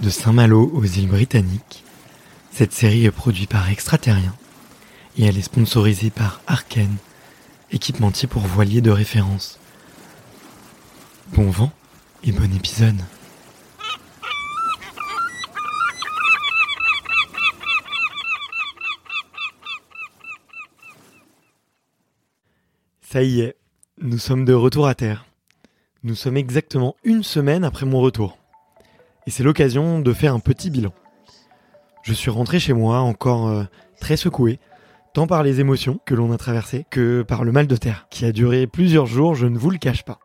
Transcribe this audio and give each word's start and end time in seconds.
De 0.00 0.10
Saint-Malo 0.10 0.70
aux 0.74 0.84
îles 0.84 1.08
Britanniques, 1.08 1.82
cette 2.50 2.74
série 2.74 3.06
est 3.06 3.10
produite 3.10 3.48
par 3.48 3.70
Extraterrien 3.70 4.34
et 5.16 5.24
elle 5.24 5.38
est 5.38 5.42
sponsorisée 5.42 6.10
par 6.10 6.42
Arken, 6.46 6.94
équipementier 7.72 8.28
pour 8.28 8.42
voiliers 8.42 8.82
de 8.82 8.90
référence. 8.90 9.58
Bon 11.32 11.48
vent 11.50 11.72
et 12.24 12.32
bon 12.32 12.54
épisode. 12.54 13.00
Ça 23.00 23.22
y 23.22 23.40
est, 23.40 23.56
nous 24.02 24.18
sommes 24.18 24.44
de 24.44 24.52
retour 24.52 24.86
à 24.86 24.94
terre. 24.94 25.24
Nous 26.02 26.14
sommes 26.14 26.36
exactement 26.36 26.96
une 27.02 27.22
semaine 27.22 27.64
après 27.64 27.86
mon 27.86 28.00
retour. 28.00 28.36
Et 29.26 29.30
c'est 29.30 29.42
l'occasion 29.42 30.00
de 30.00 30.12
faire 30.12 30.34
un 30.34 30.40
petit 30.40 30.70
bilan. 30.70 30.92
Je 32.02 32.12
suis 32.12 32.30
rentré 32.30 32.60
chez 32.60 32.72
moi 32.72 33.00
encore 33.00 33.48
euh, 33.48 33.64
très 34.00 34.16
secoué, 34.16 34.60
tant 35.12 35.26
par 35.26 35.42
les 35.42 35.58
émotions 35.58 35.98
que 36.06 36.14
l'on 36.14 36.30
a 36.30 36.38
traversées 36.38 36.86
que 36.90 37.22
par 37.22 37.42
le 37.42 37.50
mal 37.50 37.66
de 37.66 37.76
terre, 37.76 38.06
qui 38.10 38.24
a 38.24 38.32
duré 38.32 38.66
plusieurs 38.66 39.06
jours, 39.06 39.34
je 39.34 39.46
ne 39.46 39.58
vous 39.58 39.70
le 39.70 39.78
cache 39.78 40.04
pas. 40.04 40.20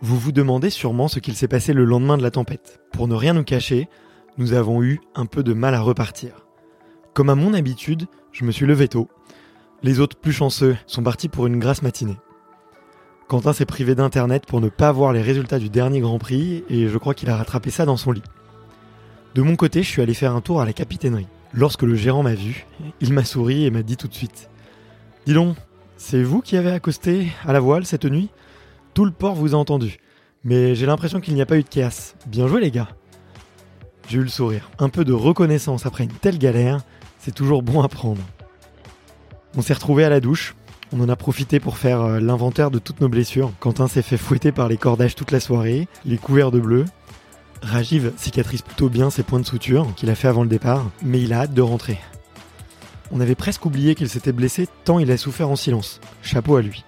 Vous 0.00 0.18
vous 0.18 0.32
demandez 0.32 0.70
sûrement 0.70 1.08
ce 1.08 1.18
qu'il 1.20 1.34
s'est 1.34 1.48
passé 1.48 1.72
le 1.72 1.84
lendemain 1.84 2.16
de 2.16 2.22
la 2.22 2.30
tempête. 2.30 2.80
Pour 2.92 3.08
ne 3.08 3.14
rien 3.14 3.34
nous 3.34 3.44
cacher, 3.44 3.88
nous 4.36 4.52
avons 4.52 4.82
eu 4.82 5.00
un 5.14 5.26
peu 5.26 5.42
de 5.42 5.52
mal 5.52 5.74
à 5.74 5.80
repartir. 5.80 6.46
Comme 7.14 7.30
à 7.30 7.34
mon 7.34 7.54
habitude, 7.54 8.06
je 8.32 8.44
me 8.44 8.52
suis 8.52 8.66
levé 8.66 8.88
tôt. 8.88 9.08
Les 9.82 10.00
autres 10.00 10.16
plus 10.16 10.32
chanceux 10.32 10.76
sont 10.86 11.02
partis 11.02 11.28
pour 11.28 11.46
une 11.46 11.58
grasse 11.58 11.82
matinée. 11.82 12.16
Quentin 13.28 13.52
s'est 13.52 13.66
privé 13.66 13.94
d'internet 13.94 14.46
pour 14.46 14.62
ne 14.62 14.70
pas 14.70 14.90
voir 14.90 15.12
les 15.12 15.20
résultats 15.20 15.58
du 15.58 15.68
dernier 15.68 16.00
Grand 16.00 16.18
Prix 16.18 16.64
et 16.70 16.88
je 16.88 16.96
crois 16.96 17.12
qu'il 17.12 17.28
a 17.28 17.36
rattrapé 17.36 17.68
ça 17.70 17.84
dans 17.84 17.98
son 17.98 18.10
lit. 18.10 18.22
De 19.34 19.42
mon 19.42 19.54
côté, 19.54 19.82
je 19.82 19.88
suis 19.88 20.00
allé 20.00 20.14
faire 20.14 20.34
un 20.34 20.40
tour 20.40 20.62
à 20.62 20.64
la 20.64 20.72
capitainerie. 20.72 21.26
Lorsque 21.52 21.82
le 21.82 21.94
gérant 21.94 22.22
m'a 22.22 22.34
vu, 22.34 22.66
il 23.02 23.12
m'a 23.12 23.26
souri 23.26 23.66
et 23.66 23.70
m'a 23.70 23.82
dit 23.82 23.98
tout 23.98 24.08
de 24.08 24.14
suite 24.14 24.48
Dis 25.26 25.34
donc, 25.34 25.56
c'est 25.98 26.22
vous 26.22 26.40
qui 26.40 26.56
avez 26.56 26.70
accosté 26.70 27.28
à 27.46 27.52
la 27.52 27.60
voile 27.60 27.84
cette 27.84 28.06
nuit? 28.06 28.30
Tout 28.94 29.04
le 29.04 29.10
port 29.10 29.34
vous 29.34 29.54
a 29.54 29.58
entendu. 29.58 29.98
Mais 30.42 30.74
j'ai 30.74 30.86
l'impression 30.86 31.20
qu'il 31.20 31.34
n'y 31.34 31.42
a 31.42 31.46
pas 31.46 31.58
eu 31.58 31.62
de 31.62 31.68
chaos. 31.68 32.14
Bien 32.26 32.48
joué 32.48 32.62
les 32.62 32.70
gars 32.70 32.88
J'ai 34.08 34.16
eu 34.16 34.22
le 34.22 34.28
sourire. 34.28 34.70
Un 34.78 34.88
peu 34.88 35.04
de 35.04 35.12
reconnaissance 35.12 35.84
après 35.84 36.04
une 36.04 36.12
telle 36.12 36.38
galère, 36.38 36.80
c'est 37.18 37.34
toujours 37.34 37.62
bon 37.62 37.82
à 37.82 37.88
prendre. 37.88 38.22
On 39.54 39.60
s'est 39.60 39.74
retrouvés 39.74 40.04
à 40.04 40.08
la 40.08 40.20
douche. 40.20 40.54
On 40.92 41.00
en 41.00 41.08
a 41.08 41.16
profité 41.16 41.60
pour 41.60 41.76
faire 41.76 42.00
euh, 42.00 42.20
l'inventaire 42.20 42.70
de 42.70 42.78
toutes 42.78 43.00
nos 43.00 43.08
blessures. 43.08 43.52
Quentin 43.60 43.88
s'est 43.88 44.02
fait 44.02 44.16
fouetter 44.16 44.52
par 44.52 44.68
les 44.68 44.78
cordages 44.78 45.14
toute 45.14 45.32
la 45.32 45.40
soirée, 45.40 45.86
les 46.06 46.16
couverts 46.16 46.50
de 46.50 46.60
bleu. 46.60 46.86
Rajiv 47.60 48.12
cicatrise 48.16 48.62
plutôt 48.62 48.88
bien 48.88 49.10
ses 49.10 49.22
points 49.22 49.40
de 49.40 49.46
suture 49.46 49.86
qu'il 49.96 50.08
a 50.10 50.14
fait 50.14 50.28
avant 50.28 50.42
le 50.42 50.48
départ, 50.48 50.86
mais 51.02 51.20
il 51.20 51.32
a 51.32 51.40
hâte 51.40 51.52
de 51.52 51.60
rentrer. 51.60 51.98
On 53.10 53.20
avait 53.20 53.34
presque 53.34 53.66
oublié 53.66 53.94
qu'il 53.94 54.08
s'était 54.08 54.32
blessé 54.32 54.68
tant 54.84 54.98
il 54.98 55.10
a 55.10 55.16
souffert 55.16 55.50
en 55.50 55.56
silence. 55.56 56.00
Chapeau 56.22 56.56
à 56.56 56.62
lui. 56.62 56.84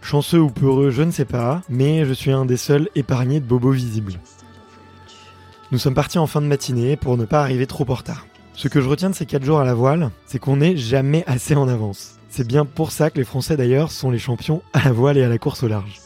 Chanceux 0.00 0.40
ou 0.40 0.50
peureux, 0.50 0.90
je 0.90 1.02
ne 1.02 1.12
sais 1.12 1.24
pas, 1.24 1.62
mais 1.68 2.04
je 2.04 2.12
suis 2.12 2.32
un 2.32 2.44
des 2.44 2.56
seuls 2.56 2.88
épargnés 2.96 3.40
de 3.40 3.46
bobos 3.46 3.70
visibles. 3.70 4.18
Nous 5.70 5.78
sommes 5.78 5.94
partis 5.94 6.18
en 6.18 6.26
fin 6.26 6.40
de 6.40 6.46
matinée 6.46 6.96
pour 6.96 7.16
ne 7.16 7.24
pas 7.24 7.40
arriver 7.40 7.66
trop 7.66 7.88
en 7.88 7.94
retard. 7.94 8.26
Ce 8.54 8.68
que 8.68 8.80
je 8.80 8.88
retiens 8.88 9.10
de 9.10 9.14
ces 9.14 9.26
4 9.26 9.44
jours 9.44 9.60
à 9.60 9.64
la 9.64 9.74
voile, 9.74 10.10
c'est 10.26 10.38
qu'on 10.38 10.56
n'est 10.56 10.76
jamais 10.76 11.24
assez 11.26 11.54
en 11.54 11.68
avance. 11.68 12.18
C'est 12.34 12.48
bien 12.48 12.64
pour 12.64 12.92
ça 12.92 13.10
que 13.10 13.18
les 13.18 13.26
Français 13.26 13.58
d'ailleurs 13.58 13.92
sont 13.92 14.10
les 14.10 14.18
champions 14.18 14.62
à 14.72 14.82
la 14.82 14.92
voile 14.92 15.18
et 15.18 15.22
à 15.22 15.28
la 15.28 15.36
course 15.36 15.64
au 15.64 15.68
large. 15.68 16.00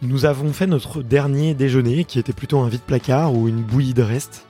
Nous 0.00 0.24
avons 0.24 0.54
fait 0.54 0.66
notre 0.66 1.02
dernier 1.02 1.52
déjeuner 1.52 2.04
qui 2.04 2.18
était 2.18 2.32
plutôt 2.32 2.60
un 2.60 2.68
vide 2.70 2.80
placard 2.80 3.34
ou 3.34 3.46
une 3.46 3.60
bouillie 3.60 3.92
de 3.92 4.00
reste. 4.00 4.46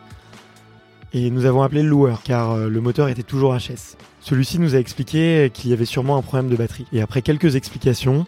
Et 1.13 1.33
nous 1.33 1.47
avons 1.47 1.63
appelé 1.63 1.83
le 1.83 1.89
loueur 1.89 2.23
car 2.23 2.53
euh, 2.53 2.69
le 2.69 2.81
moteur 2.81 3.09
était 3.09 3.25
toujours 3.25 3.57
HS. 3.57 3.97
Celui-ci 4.21 4.61
nous 4.61 4.77
a 4.77 4.79
expliqué 4.79 5.51
qu'il 5.53 5.71
y 5.71 5.73
avait 5.73 5.85
sûrement 5.85 6.17
un 6.17 6.23
problème 6.23 6.49
de 6.49 6.55
batterie. 6.55 6.87
Et 6.93 7.01
après 7.01 7.23
quelques 7.23 7.57
explications, 7.57 8.25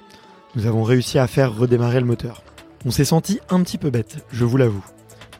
nous 0.56 0.66
avons 0.66 0.82
réussi 0.82 1.20
à 1.20 1.28
faire 1.28 1.54
redémarrer 1.54 2.00
le 2.00 2.06
moteur. 2.06 2.42
On 2.84 2.90
s'est 2.90 3.04
senti 3.04 3.38
un 3.48 3.62
petit 3.62 3.78
peu 3.78 3.90
bête, 3.90 4.26
je 4.32 4.44
vous 4.44 4.56
l'avoue. 4.56 4.84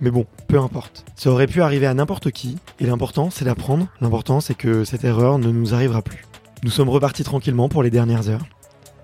Mais 0.00 0.12
bon, 0.12 0.26
peu 0.47 0.60
importe. 0.60 1.04
Ça 1.16 1.32
aurait 1.32 1.48
pu 1.48 1.60
arriver 1.60 1.88
à 1.88 1.94
n'importe 1.94 2.31
qui, 2.31 2.58
et 2.78 2.86
l'important 2.86 3.31
c'est 3.31 3.47
d'apprendre, 3.47 3.88
l'important 4.00 4.38
c'est 4.38 4.54
que 4.54 4.84
cette 4.84 5.02
erreur 5.02 5.41
ne 5.41 5.50
nous 5.50 5.75
arrivera 5.75 6.02
plus. 6.02 6.25
Nous 6.64 6.70
sommes 6.70 6.90
repartis 6.90 7.24
tranquillement 7.24 7.68
pour 7.68 7.82
les 7.82 7.90
dernières 7.90 8.28
heures. 8.28 8.46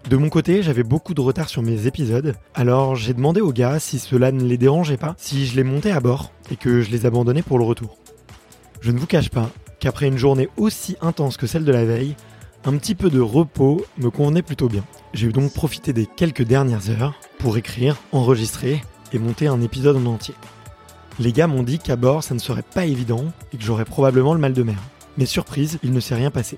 De 0.08 0.16
mon 0.16 0.28
côté, 0.28 0.62
j'avais 0.62 0.84
beaucoup 0.84 1.12
de 1.12 1.20
retard 1.20 1.48
sur 1.48 1.60
mes 1.60 1.88
épisodes, 1.88 2.36
alors 2.54 2.94
j'ai 2.94 3.14
demandé 3.14 3.40
aux 3.40 3.52
gars 3.52 3.80
si 3.80 3.98
cela 3.98 4.30
ne 4.30 4.44
les 4.44 4.56
dérangeait 4.56 4.96
pas, 4.96 5.16
si 5.18 5.44
je 5.44 5.56
les 5.56 5.64
montais 5.64 5.90
à 5.90 5.98
bord 5.98 6.30
et 6.52 6.56
que 6.56 6.82
je 6.82 6.90
les 6.92 7.04
abandonnais 7.04 7.42
pour 7.42 7.58
le 7.58 7.64
retour. 7.64 7.98
Je 8.80 8.92
ne 8.92 8.98
vous 8.98 9.08
cache 9.08 9.30
pas 9.30 9.50
qu'après 9.80 10.06
une 10.06 10.18
journée 10.18 10.48
aussi 10.56 10.96
intense 11.02 11.36
que 11.36 11.48
celle 11.48 11.64
de 11.64 11.72
la 11.72 11.84
veille, 11.84 12.14
un 12.64 12.76
petit 12.76 12.94
peu 12.94 13.10
de 13.10 13.20
repos 13.20 13.84
me 13.98 14.08
convenait 14.08 14.42
plutôt 14.42 14.68
bien. 14.68 14.84
J'ai 15.12 15.32
donc 15.32 15.52
profité 15.52 15.92
des 15.92 16.06
quelques 16.06 16.44
dernières 16.44 16.90
heures 16.90 17.14
pour 17.40 17.56
écrire, 17.56 17.96
enregistrer 18.12 18.80
et 19.12 19.18
monter 19.18 19.48
un 19.48 19.60
épisode 19.62 19.96
en 19.96 20.06
entier. 20.06 20.34
Les 21.18 21.32
gars 21.32 21.48
m'ont 21.48 21.64
dit 21.64 21.80
qu'à 21.80 21.96
bord 21.96 22.22
ça 22.22 22.34
ne 22.34 22.40
serait 22.40 22.62
pas 22.62 22.86
évident 22.86 23.24
et 23.52 23.56
que 23.56 23.64
j'aurais 23.64 23.84
probablement 23.84 24.32
le 24.32 24.40
mal 24.40 24.52
de 24.52 24.62
mer. 24.62 24.78
Mais 25.16 25.26
surprise, 25.26 25.80
il 25.82 25.92
ne 25.92 25.98
s'est 25.98 26.14
rien 26.14 26.30
passé. 26.30 26.56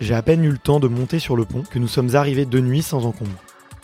J'ai 0.00 0.14
à 0.14 0.22
peine 0.22 0.42
eu 0.42 0.50
le 0.50 0.56
temps 0.56 0.80
de 0.80 0.88
monter 0.88 1.18
sur 1.18 1.36
le 1.36 1.44
pont 1.44 1.62
que 1.62 1.78
nous 1.78 1.86
sommes 1.86 2.16
arrivés 2.16 2.46
de 2.46 2.58
nuit 2.58 2.80
sans 2.80 3.04
encombre. 3.04 3.36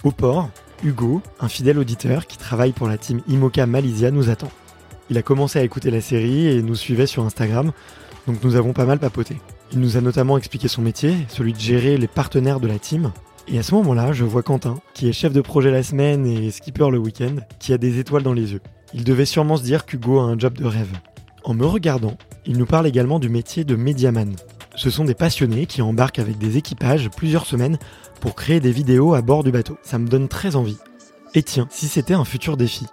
Au 0.02 0.10
port, 0.10 0.48
Hugo, 0.82 1.20
un 1.40 1.48
fidèle 1.48 1.78
auditeur 1.78 2.26
qui 2.26 2.38
travaille 2.38 2.72
pour 2.72 2.88
la 2.88 2.96
team 2.96 3.20
Imoca 3.28 3.66
Malaysia, 3.66 4.10
nous 4.10 4.30
attend. 4.30 4.50
Il 5.10 5.18
a 5.18 5.22
commencé 5.22 5.58
à 5.58 5.62
écouter 5.62 5.90
la 5.90 6.00
série 6.00 6.46
et 6.46 6.62
nous 6.62 6.74
suivait 6.74 7.06
sur 7.06 7.22
Instagram, 7.24 7.70
donc 8.26 8.42
nous 8.42 8.56
avons 8.56 8.72
pas 8.72 8.86
mal 8.86 8.98
papoté. 8.98 9.36
Il 9.72 9.80
nous 9.80 9.98
a 9.98 10.00
notamment 10.00 10.38
expliqué 10.38 10.68
son 10.68 10.80
métier, 10.80 11.14
celui 11.28 11.52
de 11.52 11.60
gérer 11.60 11.98
les 11.98 12.08
partenaires 12.08 12.60
de 12.60 12.68
la 12.68 12.78
team. 12.78 13.12
Et 13.46 13.58
à 13.58 13.62
ce 13.62 13.74
moment-là, 13.74 14.14
je 14.14 14.24
vois 14.24 14.42
Quentin, 14.42 14.80
qui 14.94 15.08
est 15.10 15.12
chef 15.12 15.34
de 15.34 15.42
projet 15.42 15.70
la 15.70 15.82
semaine 15.82 16.24
et 16.24 16.50
skipper 16.50 16.88
le 16.90 16.98
week-end, 16.98 17.36
qui 17.58 17.74
a 17.74 17.78
des 17.78 17.98
étoiles 17.98 18.22
dans 18.22 18.32
les 18.32 18.52
yeux. 18.52 18.62
Il 18.94 19.04
devait 19.04 19.26
sûrement 19.26 19.58
se 19.58 19.62
dire 19.62 19.84
qu'Hugo 19.84 20.18
a 20.18 20.24
un 20.24 20.38
job 20.38 20.54
de 20.54 20.64
rêve. 20.64 20.96
En 21.44 21.52
me 21.52 21.66
regardant, 21.66 22.16
il 22.46 22.56
nous 22.56 22.66
parle 22.66 22.86
également 22.86 23.18
du 23.18 23.28
métier 23.28 23.64
de 23.64 23.76
médiaman. 23.76 24.34
Ce 24.76 24.90
sont 24.90 25.06
des 25.06 25.14
passionnés 25.14 25.64
qui 25.64 25.80
embarquent 25.80 26.18
avec 26.18 26.36
des 26.36 26.58
équipages 26.58 27.08
plusieurs 27.08 27.46
semaines 27.46 27.78
pour 28.20 28.34
créer 28.34 28.60
des 28.60 28.72
vidéos 28.72 29.14
à 29.14 29.22
bord 29.22 29.42
du 29.42 29.50
bateau. 29.50 29.78
Ça 29.82 29.98
me 29.98 30.06
donne 30.06 30.28
très 30.28 30.54
envie. 30.54 30.76
Et 31.34 31.42
tiens, 31.42 31.66
si 31.70 31.88
c'était 31.88 32.14
un 32.14 32.26
futur 32.26 32.58
défi. 32.58 32.86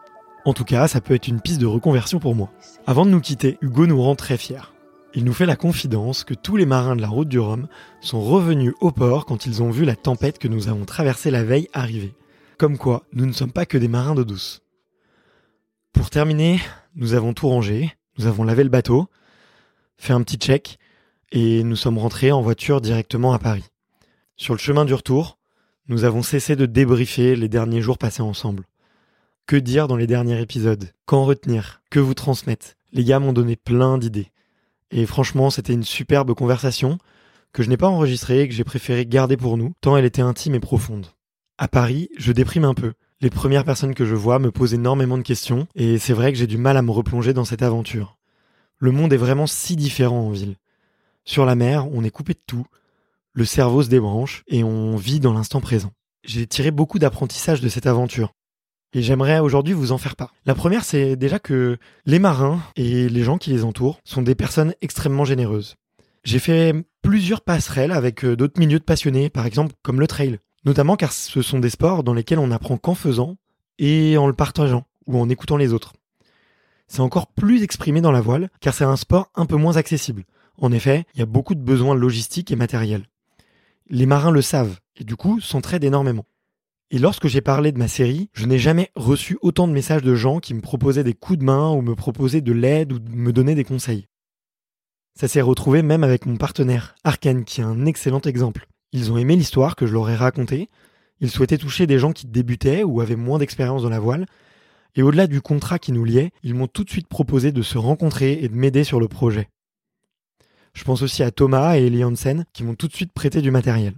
En 0.45 0.53
tout 0.53 0.63
cas, 0.63 0.87
ça 0.87 1.01
peut 1.01 1.13
être 1.13 1.27
une 1.27 1.41
piste 1.41 1.59
de 1.59 1.65
reconversion 1.65 2.19
pour 2.19 2.35
moi. 2.35 2.51
Avant 2.87 3.05
de 3.05 3.11
nous 3.11 3.19
quitter, 3.19 3.57
Hugo 3.61 3.85
nous 3.85 4.01
rend 4.01 4.15
très 4.15 4.37
fiers. 4.37 4.71
Il 5.13 5.25
nous 5.25 5.33
fait 5.33 5.45
la 5.45 5.57
confidence 5.57 6.23
que 6.23 6.33
tous 6.33 6.55
les 6.55 6.65
marins 6.65 6.95
de 6.95 7.01
la 7.01 7.09
route 7.09 7.27
du 7.27 7.37
Rhum 7.37 7.67
sont 7.99 8.21
revenus 8.21 8.73
au 8.79 8.91
port 8.91 9.25
quand 9.25 9.45
ils 9.45 9.61
ont 9.61 9.69
vu 9.69 9.83
la 9.83 9.95
tempête 9.97 10.39
que 10.39 10.47
nous 10.47 10.69
avons 10.69 10.85
traversée 10.85 11.31
la 11.31 11.43
veille 11.43 11.67
arriver. 11.73 12.15
Comme 12.57 12.77
quoi, 12.77 13.03
nous 13.11 13.25
ne 13.25 13.33
sommes 13.33 13.51
pas 13.51 13.65
que 13.65 13.77
des 13.77 13.89
marins 13.89 14.15
d'eau 14.15 14.23
douce. 14.23 14.61
Pour 15.91 16.09
terminer, 16.09 16.61
nous 16.95 17.13
avons 17.13 17.33
tout 17.33 17.47
rangé, 17.47 17.93
nous 18.17 18.25
avons 18.25 18.43
lavé 18.45 18.63
le 18.63 18.69
bateau, 18.69 19.07
fait 19.97 20.13
un 20.13 20.21
petit 20.23 20.37
check, 20.37 20.79
et 21.33 21.63
nous 21.63 21.75
sommes 21.75 21.97
rentrés 21.97 22.31
en 22.31 22.41
voiture 22.41 22.79
directement 22.79 23.33
à 23.33 23.39
Paris. 23.39 23.65
Sur 24.37 24.53
le 24.53 24.59
chemin 24.59 24.85
du 24.85 24.93
retour, 24.93 25.39
nous 25.87 26.03
avons 26.03 26.21
cessé 26.21 26.55
de 26.55 26.67
débriefer 26.67 27.35
les 27.35 27.49
derniers 27.49 27.81
jours 27.81 27.97
passés 27.97 28.21
ensemble. 28.21 28.65
Que 29.47 29.55
dire 29.55 29.87
dans 29.87 29.97
les 29.97 30.05
derniers 30.05 30.39
épisodes? 30.39 30.91
Qu'en 31.07 31.25
retenir? 31.25 31.81
Que 31.89 31.99
vous 31.99 32.13
transmettre? 32.13 32.75
Les 32.91 33.03
gars 33.03 33.19
m'ont 33.19 33.33
donné 33.33 33.55
plein 33.55 33.97
d'idées. 33.97 34.31
Et 34.91 35.07
franchement, 35.07 35.49
c'était 35.49 35.73
une 35.73 35.83
superbe 35.83 36.35
conversation 36.35 36.99
que 37.51 37.63
je 37.63 37.69
n'ai 37.69 37.77
pas 37.77 37.89
enregistrée 37.89 38.41
et 38.41 38.47
que 38.47 38.53
j'ai 38.53 38.63
préféré 38.63 39.07
garder 39.07 39.35
pour 39.35 39.57
nous, 39.57 39.73
tant 39.81 39.97
elle 39.97 40.05
était 40.05 40.21
intime 40.21 40.53
et 40.53 40.59
profonde. 40.59 41.07
À 41.57 41.67
Paris, 41.67 42.09
je 42.15 42.31
déprime 42.31 42.65
un 42.65 42.75
peu. 42.75 42.93
Les 43.21 43.31
premières 43.31 43.65
personnes 43.65 43.95
que 43.95 44.05
je 44.05 44.15
vois 44.15 44.37
me 44.37 44.51
posent 44.51 44.75
énormément 44.75 45.17
de 45.17 45.23
questions, 45.23 45.67
et 45.73 45.97
c'est 45.97 46.13
vrai 46.13 46.31
que 46.31 46.37
j'ai 46.37 46.47
du 46.47 46.57
mal 46.57 46.77
à 46.77 46.83
me 46.83 46.91
replonger 46.91 47.33
dans 47.33 47.45
cette 47.45 47.63
aventure. 47.63 48.17
Le 48.77 48.91
monde 48.91 49.13
est 49.13 49.17
vraiment 49.17 49.47
si 49.47 49.75
différent 49.75 50.27
en 50.27 50.29
ville. 50.29 50.57
Sur 51.25 51.45
la 51.45 51.55
mer, 51.55 51.87
on 51.91 52.03
est 52.03 52.09
coupé 52.09 52.33
de 52.33 52.41
tout, 52.45 52.65
le 53.33 53.45
cerveau 53.45 53.81
se 53.81 53.89
débranche, 53.89 54.43
et 54.47 54.63
on 54.63 54.95
vit 54.95 55.19
dans 55.19 55.33
l'instant 55.33 55.61
présent. 55.61 55.91
J'ai 56.23 56.47
tiré 56.47 56.71
beaucoup 56.71 56.99
d'apprentissage 56.99 57.61
de 57.61 57.69
cette 57.69 57.87
aventure. 57.87 58.33
Et 58.93 59.01
j'aimerais 59.01 59.39
aujourd'hui 59.39 59.73
vous 59.73 59.91
en 59.91 59.97
faire 59.97 60.15
part. 60.15 60.33
La 60.45 60.53
première, 60.53 60.85
c'est 60.85 61.15
déjà 61.15 61.39
que 61.39 61.77
les 62.05 62.19
marins 62.19 62.61
et 62.75 63.09
les 63.09 63.23
gens 63.23 63.37
qui 63.37 63.49
les 63.49 63.63
entourent 63.63 63.99
sont 64.03 64.21
des 64.21 64.35
personnes 64.35 64.75
extrêmement 64.81 65.25
généreuses. 65.25 65.75
J'ai 66.23 66.39
fait 66.39 66.73
plusieurs 67.01 67.41
passerelles 67.41 67.91
avec 67.91 68.23
euh, 68.23 68.35
d'autres 68.35 68.59
milieux 68.59 68.79
de 68.79 68.83
passionnés, 68.83 69.29
par 69.29 69.45
exemple 69.45 69.73
comme 69.81 69.99
le 69.99 70.07
trail. 70.07 70.39
Notamment 70.63 70.95
car 70.95 71.11
ce 71.11 71.41
sont 71.41 71.59
des 71.59 71.71
sports 71.71 72.03
dans 72.03 72.13
lesquels 72.13 72.39
on 72.39 72.51
apprend 72.51 72.77
qu'en 72.77 72.95
faisant 72.95 73.35
et 73.79 74.15
en 74.17 74.27
le 74.27 74.33
partageant 74.33 74.85
ou 75.07 75.19
en 75.19 75.27
écoutant 75.27 75.57
les 75.57 75.73
autres. 75.73 75.93
C'est 76.87 77.01
encore 77.01 77.27
plus 77.27 77.63
exprimé 77.63 77.99
dans 77.99 78.11
la 78.11 78.21
voile 78.21 78.49
car 78.61 78.73
c'est 78.73 78.85
un 78.85 78.95
sport 78.95 79.31
un 79.35 79.45
peu 79.45 79.55
moins 79.55 79.75
accessible. 79.75 80.23
En 80.57 80.71
effet, 80.71 81.05
il 81.13 81.19
y 81.19 81.23
a 81.23 81.27
beaucoup 81.27 81.55
de 81.55 81.61
besoins 81.61 81.95
logistiques 81.95 82.51
et 82.51 82.55
matériels. 82.55 83.07
Les 83.89 84.05
marins 84.05 84.31
le 84.31 84.41
savent 84.41 84.79
et 84.95 85.03
du 85.03 85.15
coup 85.15 85.39
s'entraident 85.39 85.83
énormément. 85.83 86.25
Et 86.91 86.99
lorsque 86.99 87.27
j'ai 87.27 87.41
parlé 87.41 87.71
de 87.71 87.79
ma 87.79 87.87
série, 87.87 88.29
je 88.33 88.45
n'ai 88.45 88.59
jamais 88.59 88.91
reçu 88.95 89.37
autant 89.41 89.67
de 89.67 89.73
messages 89.73 90.03
de 90.03 90.13
gens 90.13 90.39
qui 90.39 90.53
me 90.53 90.61
proposaient 90.61 91.03
des 91.03 91.15
coups 91.15 91.39
de 91.39 91.43
main 91.43 91.71
ou 91.71 91.81
me 91.81 91.95
proposaient 91.95 92.41
de 92.41 92.51
l'aide 92.51 92.93
ou 92.93 92.99
me 93.09 93.33
donnaient 93.33 93.55
des 93.55 93.63
conseils. 93.63 94.07
Ça 95.15 95.27
s'est 95.27 95.41
retrouvé 95.41 95.81
même 95.81 96.03
avec 96.03 96.25
mon 96.25 96.37
partenaire, 96.37 96.95
Arkane, 97.03 97.45
qui 97.45 97.61
est 97.61 97.63
un 97.63 97.85
excellent 97.85 98.21
exemple. 98.21 98.67
Ils 98.91 99.11
ont 99.11 99.17
aimé 99.17 99.35
l'histoire 99.35 99.75
que 99.75 99.87
je 99.87 99.93
leur 99.93 100.09
ai 100.09 100.15
racontée, 100.15 100.69
ils 101.19 101.31
souhaitaient 101.31 101.57
toucher 101.57 101.87
des 101.87 101.99
gens 101.99 102.11
qui 102.11 102.27
débutaient 102.27 102.83
ou 102.83 103.01
avaient 103.01 103.15
moins 103.15 103.39
d'expérience 103.39 103.83
dans 103.83 103.89
la 103.89 103.99
voile, 103.99 104.25
et 104.95 105.01
au-delà 105.01 105.25
du 105.27 105.41
contrat 105.41 105.79
qui 105.79 105.91
nous 105.91 106.05
liait, 106.05 106.31
ils 106.43 106.53
m'ont 106.53 106.67
tout 106.67 106.83
de 106.83 106.89
suite 106.89 107.07
proposé 107.07 107.51
de 107.51 107.61
se 107.61 107.77
rencontrer 107.77 108.33
et 108.43 108.49
de 108.49 108.55
m'aider 108.55 108.83
sur 108.83 108.99
le 108.99 109.07
projet. 109.07 109.49
Je 110.73 110.83
pense 110.83 111.01
aussi 111.01 111.23
à 111.23 111.31
Thomas 111.31 111.77
et 111.77 111.85
Eli 111.85 112.03
Hansen 112.03 112.45
qui 112.53 112.63
m'ont 112.63 112.75
tout 112.75 112.87
de 112.87 112.93
suite 112.93 113.13
prêté 113.13 113.41
du 113.41 113.51
matériel. 113.51 113.93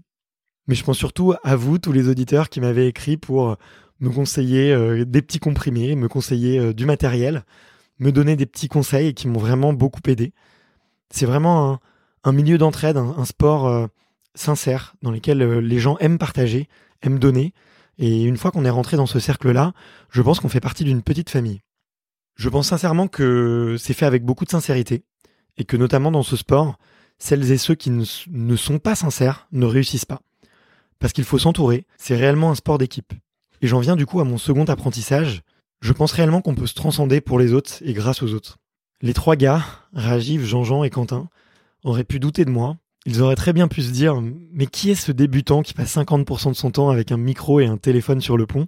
Mais 0.68 0.76
je 0.76 0.84
pense 0.84 0.98
surtout 0.98 1.34
à 1.44 1.56
vous, 1.56 1.78
tous 1.78 1.92
les 1.92 2.10
auditeurs 2.10 2.50
qui 2.50 2.60
m'avaient 2.60 2.88
écrit 2.88 3.18
pour 3.18 3.58
me 4.00 4.10
conseiller 4.10 4.74
euh, 4.74 5.06
des 5.06 5.22
petits 5.22 5.40
comprimés, 5.40 5.96
me 5.96 6.08
conseiller 6.08 6.60
euh, 6.60 6.74
du 6.74 6.86
matériel, 6.86 7.44
me 8.00 8.12
donner 8.12 8.36
des 8.36 8.46
petits 8.46 8.68
conseils 8.68 9.08
et 9.08 9.14
qui 9.14 9.28
m'ont 9.28 9.40
vraiment 9.40 9.74
beaucoup 9.74 10.02
aidé. 10.08 10.34
C'est 11.12 11.26
vraiment 11.26 11.80
un, 12.24 12.32
milieu 12.32 12.58
d'entraide, 12.58 12.98
un, 12.98 13.26
sport 13.26 13.68
euh, 13.68 13.88
sincère 14.34 14.96
dans 15.02 15.12
lequel 15.12 15.38
les 15.60 15.80
gens 15.80 15.98
aiment 16.00 16.18
partager, 16.18 16.68
aiment 17.04 17.20
donner. 17.20 17.54
Et 17.98 18.24
une 18.24 18.36
fois 18.36 18.52
qu'on 18.52 18.66
est 18.66 18.70
rentré 18.70 18.98
dans 18.98 19.06
ce 19.06 19.20
cercle-là, 19.20 19.72
je 20.10 20.22
pense 20.22 20.42
qu'on 20.42 20.50
fait 20.50 20.60
partie 20.60 20.84
d'une 20.84 21.04
petite 21.04 21.30
famille. 21.30 21.62
Je 22.36 22.50
pense 22.50 22.68
sincèrement 22.68 23.08
que 23.08 23.78
c'est 23.80 23.94
fait 23.94 24.06
avec 24.06 24.26
beaucoup 24.26 24.44
de 24.44 24.50
sincérité 24.50 25.06
et 25.58 25.66
que 25.66 25.78
notamment 25.78 26.12
dans 26.12 26.24
ce 26.24 26.36
sport, 26.36 26.78
celles 27.18 27.52
et 27.52 27.58
ceux 27.58 27.76
qui 27.76 27.90
ne 27.92 28.56
sont 28.56 28.80
pas 28.80 28.96
sincères 28.96 29.48
ne 29.52 29.66
réussissent 29.66 30.06
pas 30.06 30.22
parce 31.00 31.14
qu'il 31.14 31.24
faut 31.24 31.40
s'entourer, 31.40 31.86
c'est 31.98 32.16
réellement 32.16 32.52
un 32.52 32.56
sport 32.56 32.78
d'équipe. 32.78 33.14
Et 33.62 33.68
j'en 33.68 33.80
viens 33.80 33.96
du 33.96 34.06
coup 34.06 34.20
à 34.20 34.24
mon 34.24 34.38
second 34.38 34.66
apprentissage, 34.66 35.42
je 35.82 35.94
pense 35.94 36.12
réellement 36.12 36.42
qu'on 36.42 36.56
peut 36.56 36.68
se 36.68 36.74
transcender 36.74 37.22
pour 37.22 37.40
les 37.40 37.54
autres 37.54 37.76
et 37.82 37.94
grâce 37.94 38.24
aux 38.24 38.34
autres. 38.34 38.58
Les 39.02 39.14
trois 39.14 39.36
gars, 39.36 39.64
Rajiv, 39.94 40.46
Jean-Jean 40.46 40.84
et 40.84 40.90
Quentin, 40.90 41.30
auraient 41.84 42.04
pu 42.04 42.20
douter 42.20 42.46
de 42.46 42.50
moi, 42.50 42.78
ils 43.06 43.22
auraient 43.22 43.36
très 43.36 43.54
bien 43.54 43.68
pu 43.68 43.82
se 43.82 43.92
dire 43.92 44.20
mais 44.52 44.66
qui 44.66 44.90
est 44.90 44.96
ce 44.96 45.12
débutant 45.12 45.62
qui 45.62 45.74
passe 45.74 45.96
50% 45.96 46.50
de 46.50 46.54
son 46.56 46.72
temps 46.72 46.90
avec 46.90 47.12
un 47.12 47.18
micro 47.18 47.60
et 47.60 47.68
un 47.68 47.78
téléphone 47.78 48.22
sur 48.22 48.38
le 48.38 48.48
pont? 48.48 48.68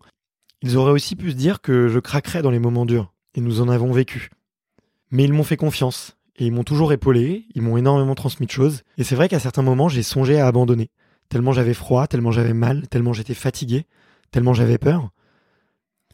Ils 0.61 0.77
auraient 0.77 0.91
aussi 0.91 1.15
pu 1.15 1.31
se 1.31 1.35
dire 1.35 1.61
que 1.61 1.87
je 1.87 1.99
craquerais 1.99 2.41
dans 2.41 2.51
les 2.51 2.59
moments 2.59 2.85
durs, 2.85 3.13
et 3.35 3.41
nous 3.41 3.61
en 3.61 3.69
avons 3.69 3.91
vécu. 3.91 4.31
Mais 5.11 5.23
ils 5.23 5.33
m'ont 5.33 5.43
fait 5.43 5.57
confiance, 5.57 6.16
et 6.37 6.45
ils 6.45 6.51
m'ont 6.51 6.63
toujours 6.63 6.93
épaulé, 6.93 7.45
ils 7.55 7.61
m'ont 7.61 7.77
énormément 7.77 8.15
transmis 8.15 8.45
de 8.45 8.51
choses, 8.51 8.83
et 8.97 9.03
c'est 9.03 9.15
vrai 9.15 9.29
qu'à 9.29 9.39
certains 9.39 9.61
moments 9.61 9.89
j'ai 9.89 10.03
songé 10.03 10.39
à 10.39 10.47
abandonner 10.47 10.89
tellement 11.29 11.51
j'avais 11.51 11.73
froid, 11.73 12.07
tellement 12.07 12.31
j'avais 12.31 12.53
mal, 12.53 12.87
tellement 12.87 13.13
j'étais 13.13 13.33
fatigué, 13.33 13.85
tellement 14.31 14.53
j'avais 14.53 14.77
peur. 14.77 15.09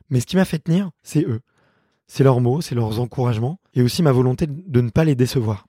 Mais 0.09 0.19
ce 0.19 0.25
qui 0.25 0.35
m'a 0.35 0.45
fait 0.45 0.59
tenir, 0.59 0.91
c'est 1.01 1.23
eux. 1.23 1.41
C'est 2.07 2.23
leurs 2.23 2.41
mots, 2.41 2.61
c'est 2.61 2.75
leurs 2.75 2.99
encouragements, 2.99 3.59
et 3.73 3.81
aussi 3.81 4.03
ma 4.03 4.11
volonté 4.11 4.45
de 4.47 4.81
ne 4.81 4.89
pas 4.89 5.05
les 5.05 5.15
décevoir. 5.15 5.67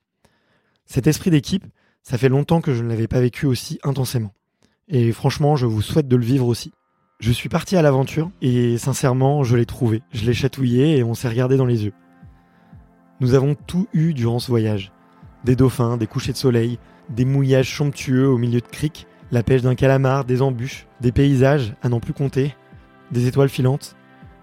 Cet 0.85 1.07
esprit 1.07 1.31
d'équipe, 1.31 1.65
ça 2.03 2.19
fait 2.19 2.29
longtemps 2.29 2.61
que 2.61 2.75
je 2.75 2.83
ne 2.83 2.89
l'avais 2.89 3.09
pas 3.09 3.21
vécu 3.21 3.47
aussi 3.47 3.79
intensément. 3.83 4.35
Et 4.89 5.13
franchement, 5.13 5.57
je 5.57 5.67
vous 5.67 5.81
souhaite 5.81 6.09
de 6.09 6.17
le 6.17 6.25
vivre 6.25 6.47
aussi. 6.47 6.73
Je 7.21 7.33
suis 7.33 7.49
parti 7.49 7.77
à 7.77 7.83
l'aventure, 7.83 8.31
et 8.43 8.77
sincèrement, 8.77 9.45
je 9.45 9.57
l'ai 9.57 9.65
trouvé. 9.65 10.03
Je 10.13 10.27
l'ai 10.27 10.35
chatouillé, 10.35 10.99
et 10.99 11.05
on 11.05 11.15
s'est 11.15 11.29
regardé 11.29 11.57
dans 11.57 11.65
les 11.65 11.85
yeux. 11.85 11.95
Nous 13.21 13.35
avons 13.35 13.55
tout 13.55 13.87
eu 13.93 14.13
durant 14.13 14.39
ce 14.39 14.51
voyage. 14.51 14.93
Des 15.45 15.57
dauphins, 15.57 15.97
des 15.97 16.07
couchers 16.07 16.33
de 16.33 16.39
soleil, 16.39 16.79
des 17.11 17.25
mouillages 17.25 17.77
somptueux 17.77 18.29
au 18.29 18.39
milieu 18.39 18.61
de 18.61 18.67
criques, 18.67 19.07
la 19.31 19.43
pêche 19.43 19.63
d'un 19.63 19.75
calamar, 19.75 20.25
des 20.25 20.43
embûches, 20.43 20.87
des 21.01 21.13
paysages 21.13 21.75
à 21.83 21.89
n'en 21.89 22.01
plus 22.01 22.13
compter, 22.13 22.55
des 23.11 23.27
étoiles 23.27 23.49
filantes, 23.49 23.97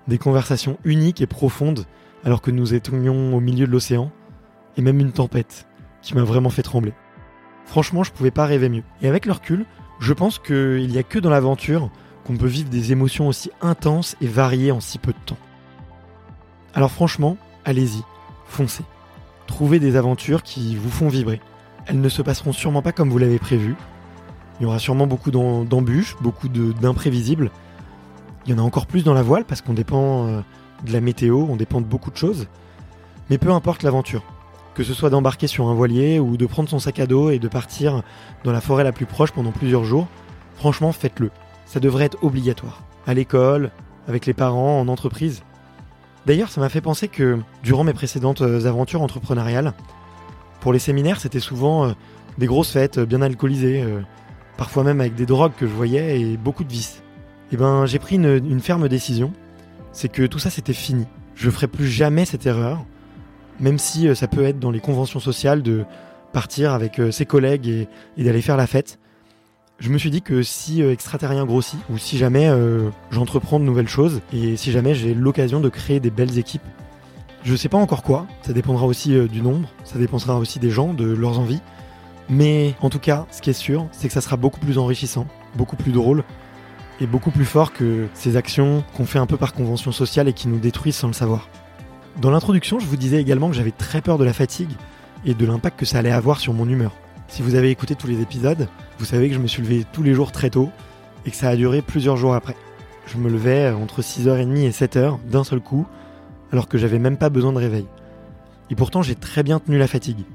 des 0.08 0.18
conversations 0.18 0.78
uniques 0.84 1.22
et 1.22 1.28
profondes 1.28 1.86
alors 2.24 2.42
que 2.42 2.52
nous 2.52 2.74
étions 2.74 3.36
au 3.36 3.40
milieu 3.40 3.66
de 3.66 3.72
l'océan, 3.72 4.12
et 4.78 4.82
même 4.82 5.00
une 5.00 5.12
tempête 5.12 5.68
qui 6.02 6.16
m'a 6.16 6.24
vraiment 6.24 6.50
fait 6.50 6.62
trembler. 6.62 6.94
Franchement, 7.66 8.04
je 8.04 8.12
pouvais 8.12 8.32
pas 8.32 8.46
rêver 8.46 8.70
mieux. 8.70 8.84
Et 9.02 9.08
avec 9.08 9.26
le 9.26 9.34
recul, 9.34 9.66
je 10.00 10.14
pense 10.14 10.40
qu'il 10.40 10.88
n'y 10.88 10.98
a 10.98 11.04
que 11.04 11.20
dans 11.20 11.30
l'aventure 11.30 11.90
qu'on 12.26 12.38
peut 12.38 12.48
vivre 12.48 12.70
des 12.70 12.92
émotions 12.92 13.28
aussi 13.28 13.52
intenses 13.62 14.16
et 14.22 14.28
variées 14.28 14.72
en 14.72 14.80
si 14.80 14.98
peu 14.98 15.12
de 15.12 15.26
temps. 15.26 15.38
Alors 16.74 16.92
franchement, 16.92 17.38
allez-y, 17.66 18.02
foncez. 18.52 18.84
Trouvez 19.48 19.80
des 19.80 19.96
aventures 19.96 20.44
qui 20.44 20.76
vous 20.76 20.90
font 20.90 21.08
vibrer. 21.08 21.42
Elles 21.88 22.00
ne 22.00 22.10
se 22.10 22.22
passeront 22.22 22.54
sûrement 22.54 22.82
pas 22.82 22.92
comme 22.92 23.10
vous 23.10 23.18
l'avez 23.18 23.40
prévu, 23.40 23.76
il 24.62 24.66
y 24.66 24.68
aura 24.68 24.78
sûrement 24.78 25.08
beaucoup 25.08 25.32
d'embûches, 25.32 26.16
beaucoup 26.22 26.48
d'imprévisibles. 26.48 27.50
Il 28.46 28.52
y 28.52 28.54
en 28.54 28.60
a 28.60 28.62
encore 28.62 28.86
plus 28.86 29.04
dans 29.04 29.16
la 29.16 29.24
voile 29.24 29.44
parce 29.44 29.62
qu'on 29.62 29.74
dépend 29.74 30.28
euh, 30.28 30.42
de 30.86 30.94
la 30.94 31.02
météo, 31.02 31.48
on 31.50 31.56
dépend 31.56 31.82
de 31.82 31.88
beaucoup 31.88 32.12
de 32.12 32.16
choses. 32.16 32.48
Mais 33.32 33.40
peu 33.40 33.50
importe 33.50 33.82
l'aventure, 33.82 34.22
que 34.76 34.84
ce 34.84 34.94
soit 34.94 35.10
d'embarquer 35.10 35.48
sur 35.48 35.68
un 35.68 35.74
voilier 35.74 36.20
ou 36.20 36.38
de 36.38 36.46
prendre 36.46 36.70
son 36.70 36.78
sac 36.78 37.00
à 37.00 37.08
dos 37.08 37.32
et 37.32 37.40
de 37.40 37.48
partir 37.48 38.04
dans 38.44 38.52
la 38.52 38.62
forêt 38.62 38.84
la 38.84 38.92
plus 38.92 39.08
proche 39.08 39.32
pendant 39.32 39.52
plusieurs 39.52 39.84
jours, 39.84 40.08
franchement 40.54 40.92
faites-le. 40.92 41.32
Ça 41.66 41.80
devrait 41.80 42.06
être 42.06 42.24
obligatoire. 42.24 42.84
À 43.08 43.16
l'école, 43.16 43.72
avec 44.08 44.28
les 44.28 44.36
parents, 44.36 44.80
en 44.80 44.88
entreprise. 44.90 45.42
D'ailleurs, 46.26 46.50
ça 46.50 46.62
m'a 46.62 46.70
fait 46.70 46.82
penser 46.82 47.08
que 47.08 47.40
durant 47.64 47.84
mes 47.84 47.94
précédentes 47.94 48.42
euh, 48.42 48.66
aventures 48.66 49.02
entrepreneuriales, 49.02 49.74
pour 50.60 50.74
les 50.74 50.80
séminaires, 50.80 51.20
c'était 51.20 51.40
souvent 51.40 51.86
euh, 51.86 51.92
des 52.38 52.46
grosses 52.46 52.72
fêtes 52.72 53.00
bien 53.00 53.22
alcoolisées, 53.22 53.84
parfois 54.58 54.84
même 54.84 55.02
avec 55.02 55.16
des 55.16 55.26
drogues 55.26 55.54
que 55.58 55.68
je 55.68 55.74
voyais 55.74 56.22
et 56.22 56.38
beaucoup 56.38 56.64
de 56.64 56.72
vices. 56.72 57.02
Et 57.52 57.56
eh 57.56 57.58
ben 57.58 57.86
j'ai 57.86 58.00
pris 58.00 58.16
une, 58.16 58.62
ferme 58.62 58.88
décision, 58.88 59.34
c'est 59.92 60.08
que 60.08 60.26
tout 60.26 60.40
ça 60.40 60.50
c'était 60.50 60.72
fini. 60.72 61.06
Je 61.36 61.50
ferai 61.50 61.68
plus 61.68 61.88
jamais 61.88 62.24
cette 62.24 62.46
erreur, 62.46 62.86
même 63.60 63.78
si 63.78 64.08
euh, 64.08 64.16
ça 64.16 64.30
peut 64.30 64.46
être 64.46 64.58
dans 64.58 64.72
les 64.72 64.80
conventions 64.80 65.20
sociales 65.20 65.62
de 65.62 65.84
partir 66.32 66.72
avec 66.72 66.98
euh, 66.98 67.12
ses 67.12 67.26
collègues 67.26 67.68
et, 67.68 68.24
d'aller 68.24 68.42
faire 68.42 68.56
la 68.56 68.68
fête. 68.68 69.00
Je 69.82 69.90
me 69.90 69.98
suis 69.98 70.12
dit 70.12 70.22
que 70.22 70.44
si 70.44 70.84
euh, 70.84 70.94
extraterrien 70.94 71.44
grossit, 71.44 71.80
ou 71.90 71.98
si 71.98 72.20
jamais 72.20 72.48
j'entreprends 73.10 73.60
de 73.60 73.66
nouvelles 73.66 73.88
choses, 73.88 74.22
et 74.32 74.56
si 74.56 74.72
jamais 74.72 74.94
j'ai 74.94 75.16
l'occasion 75.16 75.60
de 75.60 75.70
créer 75.70 76.00
des 76.00 76.12
belles 76.12 76.38
équipes, 76.38 76.62
je 77.44 77.56
sais 77.56 77.68
pas 77.68 77.80
encore 77.80 78.04
quoi, 78.04 78.28
ça 78.44 78.54
dépendra 78.54 78.86
aussi 78.86 79.28
du 79.28 79.42
nombre, 79.42 79.68
ça 79.84 79.98
dépendra 79.98 80.38
aussi 80.38 80.60
des 80.60 80.70
gens, 80.70 80.94
de 80.94 81.06
leurs 81.06 81.40
envies, 81.40 81.62
mais 82.30 82.76
en 82.82 82.92
tout 82.92 83.00
cas, 83.00 83.26
ce 83.32 83.42
qui 83.42 83.50
est 83.50 83.54
sûr, 83.54 83.88
c'est 83.92 84.08
que 84.08 84.14
ça 84.14 84.22
sera 84.22 84.38
beaucoup 84.38 84.60
plus 84.60 84.78
enrichissant, 84.78 85.26
beaucoup 85.56 85.76
plus 85.76 85.92
drôle 85.92 86.24
et 87.00 87.08
beaucoup 87.08 87.32
plus 87.32 87.46
fort 87.46 87.74
que 87.74 88.08
ces 88.14 88.36
actions 88.36 88.84
qu'on 88.96 89.06
fait 89.06 89.18
un 89.18 89.26
peu 89.26 89.38
par 89.38 89.52
convention 89.52 89.92
sociale 89.92 90.28
et 90.28 90.34
qui 90.34 90.48
nous 90.48 90.60
détruisent 90.60 90.96
sans 90.96 91.08
le 91.08 91.14
savoir. 91.14 91.50
Dans 92.22 92.30
l'introduction, 92.30 92.78
je 92.78 92.86
vous 92.86 92.98
disais 92.98 93.20
également 93.20 93.50
que 93.50 93.56
j'avais 93.56 93.72
très 93.72 94.02
peur 94.02 94.20
de 94.20 94.26
la 94.26 94.34
fatigue 94.34 94.70
et 95.26 95.34
de 95.34 95.46
l'impact 95.48 95.80
que 95.80 95.86
ça 95.88 95.98
allait 95.98 96.12
avoir 96.12 96.40
sur 96.40 96.54
mon 96.54 96.70
humeur. 96.70 96.92
Si 97.32 97.42
vous 97.42 97.56
avez 97.56 97.70
écouté 97.70 97.96
tous 97.96 98.08
les 98.08 98.20
épisodes, 98.20 98.68
vous 99.00 99.06
savez 99.06 99.30
que 99.30 99.36
je 99.36 99.40
me 99.40 99.48
suis 99.48 99.62
levé 99.62 99.86
tous 99.94 100.04
les 100.04 100.14
jours 100.14 100.34
très 100.34 100.50
tôt 100.50 100.70
et 101.26 101.32
que 101.32 101.38
ça 101.38 101.48
a 101.48 101.56
duré 101.56 101.82
plusieurs 101.82 102.18
jours 102.18 102.34
après. 102.34 102.58
Je 103.08 103.16
me 103.16 103.30
levais 103.30 103.72
entre 103.72 104.02
6h30 104.02 104.58
et 104.58 104.72
7h 104.72 105.18
d'un 105.30 105.46
seul 105.46 105.62
coup, 105.62 105.88
alors 106.52 106.68
que 106.68 106.78
j'avais 106.78 107.00
même 107.00 107.16
pas 107.16 107.30
besoin 107.30 107.54
de 107.54 107.58
réveil. 107.58 107.86
Et 108.70 108.76
pourtant, 108.76 109.02
j'ai 109.02 109.16
très 109.16 109.44
bien 109.44 109.60
tenu 109.60 109.78
la 109.78 109.88
fatigue. 109.88 110.26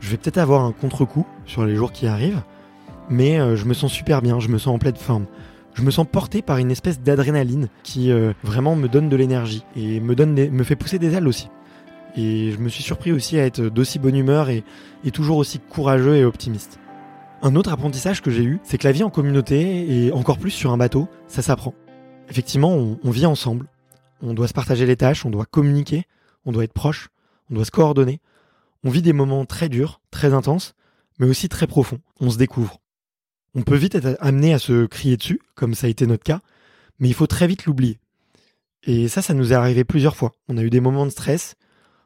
Je 0.00 0.08
vais 0.08 0.16
peut-être 0.16 0.38
avoir 0.38 0.64
un 0.64 0.72
contre-coup 0.72 1.26
sur 1.44 1.66
les 1.66 1.76
jours 1.76 1.92
qui 1.92 2.06
arrivent, 2.06 2.42
mais 3.10 3.38
euh, 3.38 3.54
je 3.54 3.66
me 3.66 3.74
sens 3.74 3.92
super 3.92 4.22
bien, 4.22 4.40
je 4.40 4.48
me 4.48 4.56
sens 4.56 4.74
en 4.74 4.78
pleine 4.78 4.96
forme. 4.96 5.26
Je 5.74 5.82
me 5.82 5.90
sens 5.90 6.06
porté 6.10 6.40
par 6.40 6.56
une 6.56 6.70
espèce 6.70 7.02
d'adrénaline 7.02 7.68
qui 7.82 8.10
euh, 8.10 8.32
vraiment 8.44 8.76
me 8.76 8.88
donne 8.88 9.10
de 9.10 9.16
l'énergie 9.16 9.62
et 9.76 10.00
me 10.00 10.64
fait 10.64 10.74
pousser 10.74 10.98
des 10.98 11.12
ailes 11.12 11.28
aussi. 11.28 11.50
Et 12.16 12.52
je 12.52 12.58
me 12.58 12.68
suis 12.68 12.82
surpris 12.82 13.12
aussi 13.12 13.38
à 13.38 13.44
être 13.46 13.62
d'aussi 13.62 13.98
bonne 13.98 14.16
humeur 14.16 14.48
et, 14.48 14.64
toujours 15.12 15.38
aussi 15.38 15.58
courageux 15.58 16.16
et 16.16 16.24
optimiste. 16.24 16.78
Un 17.42 17.56
autre 17.56 17.72
apprentissage 17.72 18.20
que 18.20 18.30
j'ai 18.30 18.44
eu, 18.44 18.60
c'est 18.62 18.78
que 18.78 18.86
la 18.86 18.92
vie 18.92 19.02
en 19.02 19.10
communauté, 19.10 20.06
et 20.06 20.12
encore 20.12 20.38
plus 20.38 20.50
sur 20.50 20.72
un 20.72 20.76
bateau, 20.76 21.08
ça 21.26 21.42
s'apprend. 21.42 21.74
Effectivement, 22.28 22.74
on, 22.74 22.98
on 23.02 23.10
vit 23.10 23.26
ensemble, 23.26 23.66
on 24.22 24.34
doit 24.34 24.48
se 24.48 24.52
partager 24.52 24.86
les 24.86 24.96
tâches, 24.96 25.24
on 25.24 25.30
doit 25.30 25.46
communiquer, 25.46 26.04
on 26.44 26.52
doit 26.52 26.64
être 26.64 26.72
proche, 26.72 27.08
on 27.50 27.54
doit 27.54 27.64
se 27.64 27.70
coordonner. 27.70 28.20
On 28.84 28.90
vit 28.90 29.02
des 29.02 29.12
moments 29.12 29.44
très 29.46 29.68
durs, 29.68 30.00
très 30.10 30.32
intenses, 30.34 30.74
mais 31.18 31.26
aussi 31.26 31.48
très 31.48 31.66
profonds. 31.66 32.00
On 32.20 32.30
se 32.30 32.38
découvre. 32.38 32.80
On 33.54 33.62
peut 33.62 33.76
vite 33.76 33.94
être 33.94 34.16
amené 34.20 34.54
à 34.54 34.58
se 34.58 34.86
crier 34.86 35.16
dessus, 35.16 35.40
comme 35.54 35.74
ça 35.74 35.86
a 35.86 35.90
été 35.90 36.06
notre 36.06 36.22
cas, 36.22 36.40
mais 36.98 37.08
il 37.08 37.14
faut 37.14 37.26
très 37.26 37.46
vite 37.46 37.66
l'oublier. 37.66 37.98
Et 38.84 39.08
ça, 39.08 39.22
ça 39.22 39.34
nous 39.34 39.52
est 39.52 39.56
arrivé 39.56 39.84
plusieurs 39.84 40.16
fois. 40.16 40.32
On 40.48 40.56
a 40.56 40.62
eu 40.62 40.70
des 40.70 40.80
moments 40.80 41.04
de 41.04 41.10
stress, 41.10 41.56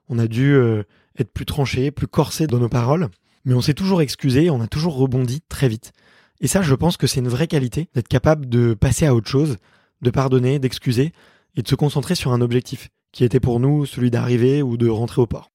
on 0.08 0.18
a 0.18 0.26
dû 0.26 0.54
euh, 0.54 0.82
être 1.18 1.32
plus 1.32 1.46
tranché, 1.46 1.90
plus 1.90 2.06
corsé 2.06 2.46
dans 2.46 2.58
nos 2.58 2.68
paroles, 2.68 3.08
mais 3.44 3.54
on 3.54 3.60
s'est 3.60 3.74
toujours 3.74 4.02
excusé, 4.02 4.50
on 4.50 4.60
a 4.60 4.66
toujours 4.66 4.96
rebondi 4.96 5.40
très 5.48 5.68
vite. 5.68 5.92
Et 6.40 6.48
ça, 6.48 6.62
je 6.62 6.74
pense 6.74 6.96
que 6.96 7.06
c'est 7.06 7.20
une 7.20 7.28
vraie 7.28 7.46
qualité, 7.46 7.88
d'être 7.94 8.08
capable 8.08 8.48
de 8.48 8.74
passer 8.74 9.06
à 9.06 9.14
autre 9.14 9.28
chose, 9.28 9.56
de 10.02 10.10
pardonner, 10.10 10.58
d'excuser, 10.58 11.12
et 11.56 11.62
de 11.62 11.68
se 11.68 11.74
concentrer 11.74 12.14
sur 12.14 12.32
un 12.32 12.40
objectif, 12.40 12.90
qui 13.12 13.24
était 13.24 13.40
pour 13.40 13.60
nous 13.60 13.86
celui 13.86 14.10
d'arriver 14.10 14.62
ou 14.62 14.76
de 14.76 14.88
rentrer 14.88 15.20
au 15.20 15.26
port. 15.26 15.52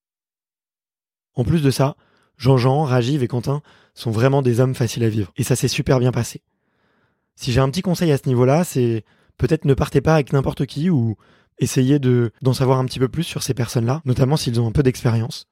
En 1.36 1.44
plus 1.44 1.62
de 1.62 1.72
ça, 1.72 1.96
Jean-Jean, 2.38 2.84
Rajiv 2.84 3.22
et 3.22 3.28
Quentin 3.28 3.62
sont 3.94 4.12
vraiment 4.12 4.42
des 4.42 4.62
hommes 4.62 4.76
faciles 4.76 5.04
à 5.04 5.10
vivre, 5.10 5.32
et 5.36 5.44
ça 5.44 5.56
s'est 5.56 5.68
super 5.68 6.00
bien 6.00 6.12
passé. 6.12 6.42
Si 7.36 7.52
j'ai 7.52 7.60
un 7.60 7.70
petit 7.70 7.82
conseil 7.82 8.12
à 8.12 8.18
ce 8.18 8.28
niveau-là, 8.28 8.64
c'est 8.64 9.04
peut-être 9.38 9.66
ne 9.66 9.74
partez 9.74 10.02
pas 10.02 10.14
avec 10.14 10.34
n'importe 10.34 10.66
qui 10.66 10.90
ou 10.90 11.16
essayez 11.60 12.00
de 12.00 12.32
d'en 12.42 12.54
savoir 12.54 12.80
un 12.80 12.86
petit 12.86 13.00
peu 13.00 13.08
plus 13.08 13.24
sur 13.24 13.44
ces 13.44 13.54
personnes-là, 13.54 14.02
notamment 14.06 14.38
s'ils 14.38 14.60
ont 14.60 14.68
un 14.68 14.72
peu 14.72 14.84
d'expérience. 14.84 15.46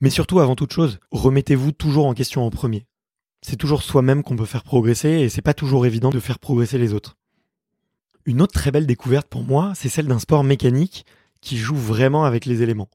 Mais 0.00 0.10
surtout, 0.10 0.40
avant 0.40 0.56
toute 0.56 0.72
chose, 0.72 0.98
remettez-vous 1.10 1.72
toujours 1.72 2.06
en 2.06 2.14
question 2.14 2.44
en 2.44 2.50
premier. 2.50 2.86
C'est 3.42 3.56
toujours 3.56 3.82
soi-même 3.82 4.22
qu'on 4.22 4.36
peut 4.36 4.44
faire 4.44 4.64
progresser 4.64 5.08
et 5.08 5.28
c'est 5.28 5.42
pas 5.42 5.54
toujours 5.54 5.86
évident 5.86 6.10
de 6.10 6.20
faire 6.20 6.38
progresser 6.38 6.78
les 6.78 6.92
autres. 6.92 7.16
Une 8.24 8.42
autre 8.42 8.52
très 8.52 8.70
belle 8.70 8.86
découverte 8.86 9.28
pour 9.28 9.44
moi, 9.44 9.72
c'est 9.74 9.88
celle 9.88 10.08
d'un 10.08 10.18
sport 10.18 10.44
mécanique 10.44 11.06
qui 11.40 11.56
joue 11.56 11.76
vraiment 11.76 12.24
avec 12.24 12.44
les 12.44 12.62
éléments. 12.62 12.88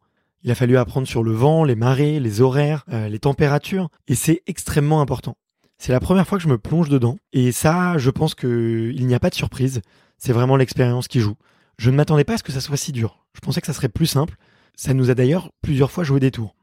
Il 0.43 0.51
a 0.51 0.55
fallu 0.55 0.77
apprendre 0.77 1.07
sur 1.07 1.23
le 1.23 1.31
vent, 1.31 1.63
les 1.63 1.75
marées, 1.75 2.19
les 2.19 2.41
horaires, 2.41 2.83
euh, 2.91 3.07
les 3.07 3.19
températures, 3.19 3.89
et 4.07 4.15
c'est 4.15 4.41
extrêmement 4.47 4.99
important. 5.01 5.37
C'est 5.77 5.91
la 5.91 5.99
première 5.99 6.27
fois 6.27 6.37
que 6.37 6.43
je 6.43 6.49
me 6.49 6.57
plonge 6.57 6.89
dedans, 6.89 7.17
et 7.31 7.51
ça, 7.51 7.97
je 7.97 8.09
pense 8.09 8.35
qu'il 8.35 9.07
n'y 9.07 9.15
a 9.15 9.19
pas 9.19 9.29
de 9.29 9.35
surprise. 9.35 9.81
C'est 10.17 10.33
vraiment 10.33 10.57
l'expérience 10.57 11.07
qui 11.07 11.19
joue. 11.19 11.35
Je 11.81 11.89
ne 11.89 11.95
m'attendais 11.95 12.23
pas 12.23 12.35
à 12.35 12.37
ce 12.37 12.43
que 12.43 12.51
ça 12.51 12.61
soit 12.61 12.77
si 12.77 12.91
dur. 12.91 13.25
Je 13.33 13.39
pensais 13.39 13.59
que 13.59 13.65
ça 13.65 13.73
serait 13.73 13.89
plus 13.89 14.05
simple. 14.05 14.35
Ça 14.75 14.93
nous 14.93 15.09
a 15.09 15.15
d'ailleurs 15.15 15.49
plusieurs 15.63 15.89
fois 15.89 16.03
joué 16.03 16.19
des 16.19 16.29
tours. 16.29 16.53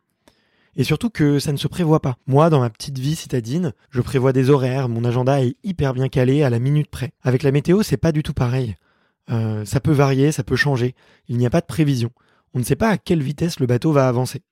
Et 0.76 0.84
surtout 0.84 1.10
que 1.10 1.40
ça 1.40 1.50
ne 1.50 1.56
se 1.56 1.66
prévoit 1.66 2.00
pas. 2.00 2.18
Moi, 2.28 2.50
dans 2.50 2.60
ma 2.60 2.70
petite 2.70 3.00
vie 3.00 3.16
citadine, 3.16 3.72
je 3.90 4.00
prévois 4.00 4.32
des 4.32 4.48
horaires, 4.48 4.88
mon 4.88 5.02
agenda 5.02 5.42
est 5.42 5.56
hyper 5.64 5.92
bien 5.92 6.08
calé 6.08 6.44
à 6.44 6.50
la 6.50 6.60
minute 6.60 6.88
près. 6.88 7.10
Avec 7.20 7.42
la 7.42 7.50
météo, 7.50 7.82
c'est 7.82 7.96
pas 7.96 8.12
du 8.12 8.22
tout 8.22 8.32
pareil. 8.32 8.76
Euh, 9.28 9.64
ça 9.64 9.80
peut 9.80 9.90
varier, 9.90 10.30
ça 10.30 10.44
peut 10.44 10.54
changer. 10.54 10.94
Il 11.26 11.36
n'y 11.36 11.46
a 11.46 11.50
pas 11.50 11.62
de 11.62 11.66
prévision. 11.66 12.12
On 12.54 12.60
ne 12.60 12.64
sait 12.64 12.76
pas 12.76 12.90
à 12.90 12.96
quelle 12.96 13.20
vitesse 13.20 13.58
le 13.58 13.66
bateau 13.66 13.90
va 13.90 14.06
avancer. 14.06 14.42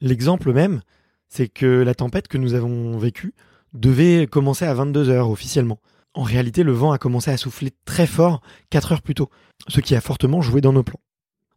L'exemple 0.00 0.52
même, 0.52 0.82
c'est 1.28 1.48
que 1.48 1.66
la 1.66 1.96
tempête 1.96 2.28
que 2.28 2.38
nous 2.38 2.54
avons 2.54 2.96
vécue 2.96 3.34
devait 3.74 4.28
commencer 4.28 4.66
à 4.66 4.74
22 4.74 5.08
heures 5.08 5.30
officiellement. 5.30 5.80
En 6.14 6.22
réalité, 6.22 6.62
le 6.62 6.72
vent 6.72 6.92
a 6.92 6.98
commencé 6.98 7.30
à 7.30 7.36
souffler 7.36 7.70
très 7.84 8.06
fort 8.06 8.42
4 8.70 8.92
heures 8.92 9.02
plus 9.02 9.14
tôt, 9.14 9.30
ce 9.68 9.80
qui 9.80 9.94
a 9.94 10.00
fortement 10.00 10.42
joué 10.42 10.60
dans 10.60 10.72
nos 10.72 10.82
plans. 10.82 11.00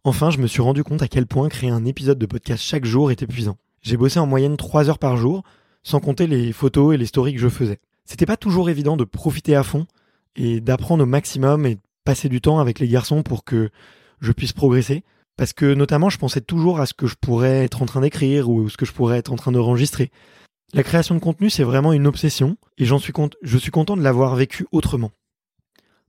Enfin, 0.03 0.29
je 0.29 0.38
me 0.38 0.47
suis 0.47 0.62
rendu 0.62 0.83
compte 0.83 1.01
à 1.01 1.07
quel 1.07 1.27
point 1.27 1.50
créer 1.50 1.69
un 1.69 1.83
épisode 1.83 2.19
de 2.19 2.25
podcast 2.25 2.63
chaque 2.63 2.85
jour 2.85 3.12
est 3.12 3.21
épuisant. 3.21 3.57
J'ai 3.81 3.97
bossé 3.97 4.19
en 4.19 4.27
moyenne 4.27 4.55
3 4.55 4.89
heures 4.89 5.00
par 5.00 5.17
jour, 5.17 5.43
sans 5.83 6.00
compter 6.00 6.27
les 6.27 6.53
photos 6.53 6.93
et 6.93 6.97
les 6.97 7.05
stories 7.05 7.33
que 7.33 7.39
je 7.39 7.50
faisais. 7.50 7.79
C'était 8.05 8.25
pas 8.25 8.38
toujours 8.38 8.69
évident 8.69 8.97
de 8.97 9.03
profiter 9.03 9.55
à 9.55 9.63
fond 9.63 9.88
et 10.35 10.62
d'apprendre 10.62 11.03
au 11.03 11.07
maximum 11.07 11.65
et 11.65 11.75
de 11.75 11.81
passer 12.03 12.29
du 12.29 12.39
temps 12.39 12.59
avec 12.59 12.79
les 12.79 12.88
garçons 12.88 13.24
pour 13.24 13.43
que 13.43 13.69
je 14.21 14.31
puisse 14.31 14.53
progresser. 14.53 15.03
Parce 15.38 15.53
que 15.53 15.74
notamment, 15.74 16.09
je 16.09 16.17
pensais 16.17 16.39
toujours 16.39 16.79
à 16.79 16.85
ce 16.85 16.93
que 16.93 17.07
je 17.07 17.15
pourrais 17.19 17.65
être 17.65 17.81
en 17.81 17.85
train 17.85 18.01
d'écrire 18.01 18.50
ou 18.50 18.69
ce 18.69 18.77
que 18.77 18.85
je 18.85 18.93
pourrais 18.93 19.17
être 19.17 19.33
en 19.33 19.35
train 19.35 19.51
d'enregistrer. 19.51 20.12
La 20.75 20.84
création 20.84 21.15
de 21.15 21.22
contenu, 21.22 21.50
c'est 21.50 21.63
vraiment 21.63 21.94
une 21.94 22.05
obsession 22.05 22.58
et 22.77 22.84
je 22.84 22.98
suis 22.98 23.72
content 23.72 23.96
de 23.96 24.01
l'avoir 24.01 24.36
vécu 24.36 24.67
autrement. 24.74 25.13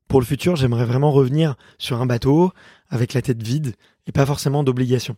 Pour 0.08 0.18
le 0.18 0.26
futur, 0.26 0.56
j'aimerais 0.56 0.85
vraiment 0.85 1.12
revenir 1.12 1.54
sur 1.78 2.00
un 2.00 2.06
bateau 2.06 2.50
avec 2.88 3.14
la 3.14 3.23
tête 3.23 3.40
vide 3.40 3.76
et 4.08 4.12
pas 4.12 4.26
forcément 4.26 4.64
d'obligation. 4.64 5.16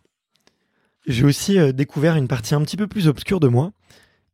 J'ai 1.07 1.25
aussi 1.25 1.57
euh, 1.57 1.71
découvert 1.71 2.15
une 2.15 2.27
partie 2.27 2.53
un 2.53 2.61
petit 2.61 2.77
peu 2.77 2.85
plus 2.85 3.07
obscure 3.07 3.39
de 3.39 3.47
moi, 3.47 3.71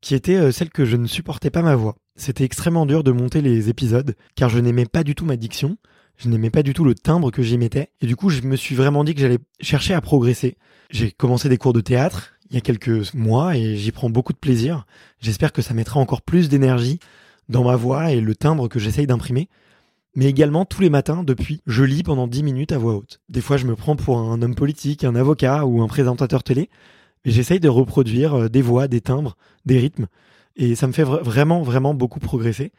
qui 0.01 0.15
était 0.15 0.35
euh, 0.35 0.51
celle 0.51 0.69
que 0.69 0.83
je 0.83 0.97
ne 0.97 1.07
supportais 1.07 1.49
pas 1.49 1.61
ma 1.61 1.77
voix. 1.77 1.95
C'était 2.17 2.43
extrêmement 2.43 2.85
dur 2.85 3.01
de 3.01 3.13
monter 3.13 3.39
les 3.39 3.69
épisodes, 3.69 4.17
car 4.35 4.49
je 4.49 4.59
n'aimais 4.59 4.85
pas 4.85 5.05
du 5.05 5.15
tout 5.15 5.23
ma 5.23 5.37
diction, 5.37 5.77
je 6.17 6.27
n'aimais 6.27 6.49
pas 6.49 6.61
du 6.61 6.73
tout 6.73 6.83
le 6.83 6.93
timbre 6.93 7.31
que 7.31 7.41
j'y 7.41 7.57
mettais, 7.57 7.89
et 8.01 8.05
du 8.05 8.17
coup 8.17 8.29
je 8.29 8.41
me 8.41 8.57
suis 8.57 8.75
vraiment 8.75 9.05
dit 9.05 9.15
que 9.15 9.21
j'allais 9.21 9.39
chercher 9.61 9.93
à 9.93 10.01
progresser. 10.01 10.57
J'ai 10.89 11.11
commencé 11.11 11.47
des 11.47 11.57
cours 11.57 11.73
de 11.73 11.79
théâtre 11.79 12.33
il 12.49 12.55
y 12.55 12.57
a 12.57 12.61
quelques 12.61 13.13
mois 13.13 13.57
et 13.57 13.75
j'y 13.75 13.91
prends 13.91 14.09
beaucoup 14.09 14.33
de 14.33 14.37
plaisir. 14.37 14.85
J'espère 15.19 15.51
que 15.51 15.61
ça 15.61 15.73
mettra 15.73 15.99
encore 15.99 16.21
plus 16.21 16.49
d'énergie 16.49 16.99
dans 17.49 17.63
ma 17.63 17.75
voix 17.75 18.11
et 18.11 18.21
le 18.21 18.35
timbre 18.35 18.67
que 18.67 18.79
j'essaye 18.79 19.07
d'imprimer. 19.07 19.49
Mais 20.15 20.25
également 20.25 20.63
tous 20.63 20.81
les 20.81 20.89
matins 20.89 21.23
depuis, 21.23 21.61
je 21.67 21.83
lis 21.83 22.03
pendant 22.03 22.27
10 22.27 22.43
minutes 22.43 22.71
à 22.71 22.77
voix 22.77 22.95
haute. 22.95 23.19
Des 23.27 23.41
fois 23.41 23.57
je 23.57 23.65
me 23.65 23.75
prends 23.75 23.95
pour 23.95 24.17
un 24.17 24.41
homme 24.41 24.55
politique, 24.55 25.03
un 25.03 25.15
avocat 25.15 25.65
ou 25.65 25.81
un 25.81 25.87
présentateur 25.87 26.43
télé, 26.43 26.69
et 27.25 27.31
j'essaye 27.31 27.59
de 27.59 27.67
reproduire 27.67 28.35
euh, 28.35 28.49
des 28.49 28.61
voix, 28.61 28.87
des 28.87 29.01
timbres, 29.01 29.35
des 29.65 29.77
rythmes, 29.77 30.07
et 30.55 30.75
ça 30.75 30.87
me 30.87 30.93
fait 30.93 31.03
vraiment 31.03 31.63
vraiment 31.63 31.93
beaucoup 31.93 32.19
progresser. 32.19 32.71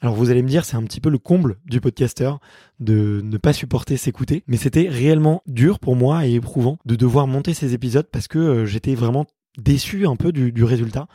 Alors 0.00 0.14
vous 0.14 0.30
allez 0.30 0.42
me 0.42 0.48
dire, 0.48 0.64
c'est 0.64 0.76
un 0.76 0.84
petit 0.84 1.00
peu 1.00 1.10
le 1.10 1.18
comble 1.18 1.56
du 1.66 1.80
podcasteur 1.80 2.38
de 2.78 3.20
ne 3.24 3.36
pas 3.36 3.52
supporter 3.52 3.96
s'écouter, 3.96 4.44
mais 4.46 4.56
c'était 4.56 4.88
réellement 4.88 5.42
dur 5.46 5.80
pour 5.80 5.96
moi 5.96 6.26
et 6.26 6.34
éprouvant 6.34 6.78
de 6.84 6.94
devoir 6.94 7.26
monter 7.26 7.52
ces 7.52 7.74
épisodes 7.74 8.06
parce 8.10 8.28
que 8.28 8.38
euh, 8.38 8.66
j'étais 8.66 8.94
vraiment 8.94 9.26
déçu 9.58 10.06
un 10.06 10.14
peu 10.14 10.30
du, 10.30 10.62
résultat. 10.62 11.08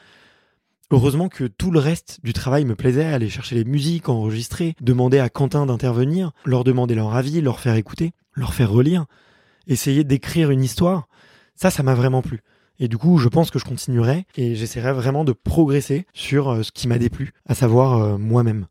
Heureusement 0.92 1.30
que 1.30 1.46
tout 1.46 1.72
le 1.72 1.80
reste 1.80 2.20
du 2.24 2.34
travail 2.34 2.66
me 2.66 2.76
plaisait, 2.76 3.06
aller 3.06 3.30
chercher 3.30 3.56
les 3.56 3.64
musiques, 3.64 4.10
enregistrer, 4.10 4.76
demander 4.82 5.20
à 5.20 5.30
Quentin 5.30 5.66
d'intervenir, 5.66 6.34
leur 6.44 6.66
demander 6.66 6.94
leur 6.94 7.16
avis, 7.16 7.40
leur 7.40 7.62
faire 7.62 7.76
écouter, 7.76 8.12
leur 8.34 8.54
faire 8.54 8.70
relire, 8.70 9.06
essayer 9.66 10.04
d'écrire 10.04 10.52
une 10.52 10.62
histoire. 10.62 11.08
Ça, 11.56 11.70
ça 11.70 11.84
m'a 11.84 11.96
vraiment 11.96 12.22
plu. 12.22 12.42
Et 12.80 12.88
du 12.88 12.98
coup, 12.98 13.18
je 13.18 13.30
pense 13.30 13.50
que 13.50 13.60
je 13.60 13.66
continuerai 13.66 14.26
et 14.36 14.56
j'essaierai 14.56 14.94
vraiment 14.94 15.24
de 15.24 15.32
progresser 15.32 16.06
sur 16.14 16.50
euh, 16.50 16.64
ce 16.64 16.72
qui 16.72 16.88
m'a 16.88 16.98
déplu, 16.98 17.32
à 17.46 17.56
savoir 17.56 17.98
euh, 18.02 18.18
moi-même. 18.18 18.68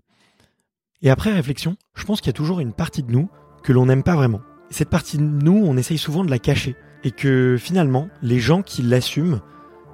Et 1.03 1.11
après 1.11 1.33
réflexion, 1.33 1.77
je 1.95 2.05
pense 2.05 2.21
qu'il 2.21 2.29
y 2.29 2.31
a 2.31 2.35
toujours 2.35 2.61
une 2.61 2.73
partie 2.73 3.03
de 3.03 3.11
nous 3.11 3.29
que 3.65 3.73
l'on 3.73 3.87
n'aime 3.87 4.05
pas 4.05 4.15
vraiment. 4.15 4.41
Et 4.71 4.75
cette 4.75 4.89
partie 4.89 5.19
de 5.19 5.23
nous, 5.23 5.61
on 5.65 5.77
essaye 5.77 5.99
souvent 5.99 6.25
de 6.25 6.31
la 6.31 6.39
cacher. 6.39 6.77
Et 7.03 7.11
que 7.11 7.57
finalement, 7.59 8.09
les 8.23 8.39
gens 8.39 8.63
qui 8.63 8.83
l'assument 8.83 9.41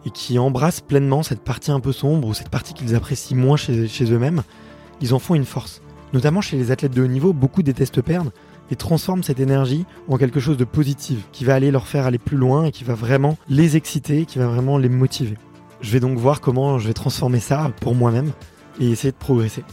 et 0.04 0.10
qui 0.10 0.38
embrassent 0.38 0.82
pleinement 0.82 1.22
cette 1.22 1.42
partie 1.42 1.70
un 1.70 1.80
peu 1.80 1.92
sombre 1.92 2.28
ou 2.28 2.34
cette 2.34 2.50
partie 2.50 2.74
qu'ils 2.74 2.94
apprécient 2.94 3.36
moins 3.36 3.56
chez, 3.56 3.88
chez 3.88 4.12
eux-mêmes, 4.12 4.42
ils 5.00 5.14
en 5.14 5.18
font 5.18 5.34
une 5.34 5.46
force. 5.46 5.80
Notamment 6.12 6.42
chez 6.42 6.58
les 6.58 6.70
athlètes 6.70 6.94
de 6.94 7.02
haut 7.02 7.08
niveau, 7.08 7.32
beaucoup 7.32 7.62
détestent 7.62 8.02
perdre 8.02 8.30
et 8.70 8.76
transforment 8.76 9.22
cette 9.22 9.40
énergie 9.40 9.86
en 10.08 10.18
quelque 10.18 10.40
chose 10.40 10.58
de 10.58 10.64
positif, 10.64 11.26
qui 11.32 11.46
va 11.46 11.54
aller 11.54 11.70
leur 11.70 11.86
faire 11.86 12.04
aller 12.04 12.18
plus 12.18 12.36
loin 12.36 12.64
et 12.64 12.70
qui 12.70 12.84
va 12.84 12.94
vraiment 12.94 13.38
les 13.48 13.76
exciter, 13.76 14.26
qui 14.26 14.38
va 14.38 14.46
vraiment 14.46 14.76
les 14.76 14.90
motiver. 14.90 15.38
Je 15.80 15.90
vais 15.90 16.00
donc 16.00 16.18
voir 16.18 16.42
comment 16.42 16.78
je 16.78 16.86
vais 16.86 16.94
transformer 16.94 17.40
ça 17.40 17.72
pour 17.80 17.94
moi-même 17.94 18.32
et 18.78 18.90
essayer 18.90 19.12
de 19.12 19.16
progresser. 19.16 19.64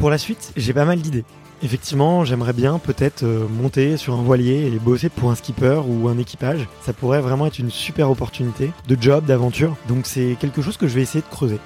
Pour 0.00 0.08
la 0.08 0.16
suite, 0.16 0.54
j'ai 0.56 0.72
pas 0.72 0.86
mal 0.86 0.98
d'idées. 0.98 1.26
Effectivement, 1.62 2.24
j'aimerais 2.24 2.54
bien 2.54 2.78
peut-être 2.78 3.22
euh, 3.22 3.46
monter 3.46 3.98
sur 3.98 4.14
un 4.14 4.22
voilier 4.22 4.72
et 4.74 4.78
bosser 4.78 5.10
pour 5.10 5.30
un 5.30 5.34
skipper 5.34 5.82
ou 5.86 6.08
un 6.08 6.16
équipage. 6.16 6.66
Ça 6.80 6.94
pourrait 6.94 7.20
vraiment 7.20 7.44
être 7.44 7.58
une 7.58 7.68
super 7.68 8.10
opportunité 8.10 8.70
de 8.88 8.96
job, 8.98 9.26
d'aventure. 9.26 9.76
Donc 9.88 10.06
c'est 10.06 10.38
quelque 10.40 10.62
chose 10.62 10.78
que 10.78 10.88
je 10.88 10.94
vais 10.94 11.02
essayer 11.02 11.20
de 11.20 11.28
creuser. 11.28 11.58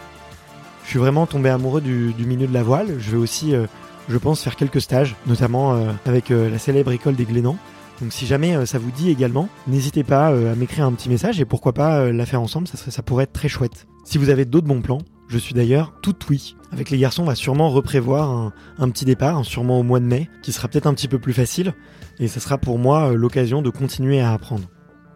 Je 0.83 0.91
suis 0.91 0.99
vraiment 0.99 1.27
tombé 1.27 1.49
amoureux 1.49 1.81
du, 1.81 2.13
milieu 2.27 2.49
de 2.49 2.53
la 2.53 2.65
voile. 2.65 2.97
Je 2.99 3.13
vais 3.13 3.19
aussi, 3.19 3.55
euh, 3.55 3.67
je 4.09 4.19
pense, 4.19 4.43
faire 4.43 4.57
quelques 4.57 4.81
stages, 4.81 5.15
notamment 5.29 5.75
euh, 5.75 5.93
avec 6.05 6.31
la 6.31 6.59
célèbre 6.59 6.91
école 6.91 7.15
des 7.15 7.27
Glénans. 7.27 7.57
Donc 8.01 8.13
si 8.13 8.27
jamais 8.27 8.67
ça 8.67 8.81
vous 8.81 8.91
dit 8.91 9.11
également, 9.11 9.49
n'hésitez 9.69 10.03
pas 10.03 10.27
à 10.27 10.55
m'écrire 10.57 10.87
un 10.87 10.93
petit 10.93 11.09
message 11.09 11.39
et 11.39 11.45
pourquoi 11.45 11.73
pas 11.73 12.11
la 12.11 12.27
faire 12.27 12.43
ensemble, 12.43 12.67
ça, 12.67 12.91
ça 12.91 13.03
pourrait 13.05 13.23
être 13.23 13.33
très 13.33 13.49
chouette. 13.49 13.87
Si 14.05 14.19
vous 14.19 14.29
avez 14.29 14.45
d'autres 14.45 14.67
bons 14.67 14.83
plans, 14.83 14.99
je 15.29 15.39
suis 15.39 15.55
d'ailleurs 15.55 15.93
tout 16.03 16.15
oui. 16.31 16.57
Avec 16.73 16.91
les 16.91 16.99
garçons, 16.99 17.23
on 17.23 17.27
va 17.27 17.35
sûrement 17.35 17.71
reprévoir 17.71 18.53
un, 18.79 18.91
petit 18.91 19.05
départ, 19.05 19.45
sûrement 19.45 19.79
au 19.79 19.83
mois 19.83 20.01
de 20.01 20.05
mai, 20.05 20.29
qui 20.43 20.53
sera 20.53 20.69
peut-être 20.69 20.87
un 20.87 20.95
petit 20.95 21.09
peu 21.09 21.19
plus 21.19 21.33
facile, 21.33 21.75
et 22.19 22.29
ça 22.29 22.41
sera 22.41 22.59
pour 22.59 22.79
moi 22.79 23.11
euh, 23.11 23.15
l'occasion 23.15 23.63
de 23.63 23.71
continuer 23.71 24.21
à 24.21 24.33
apprendre. 24.33 24.65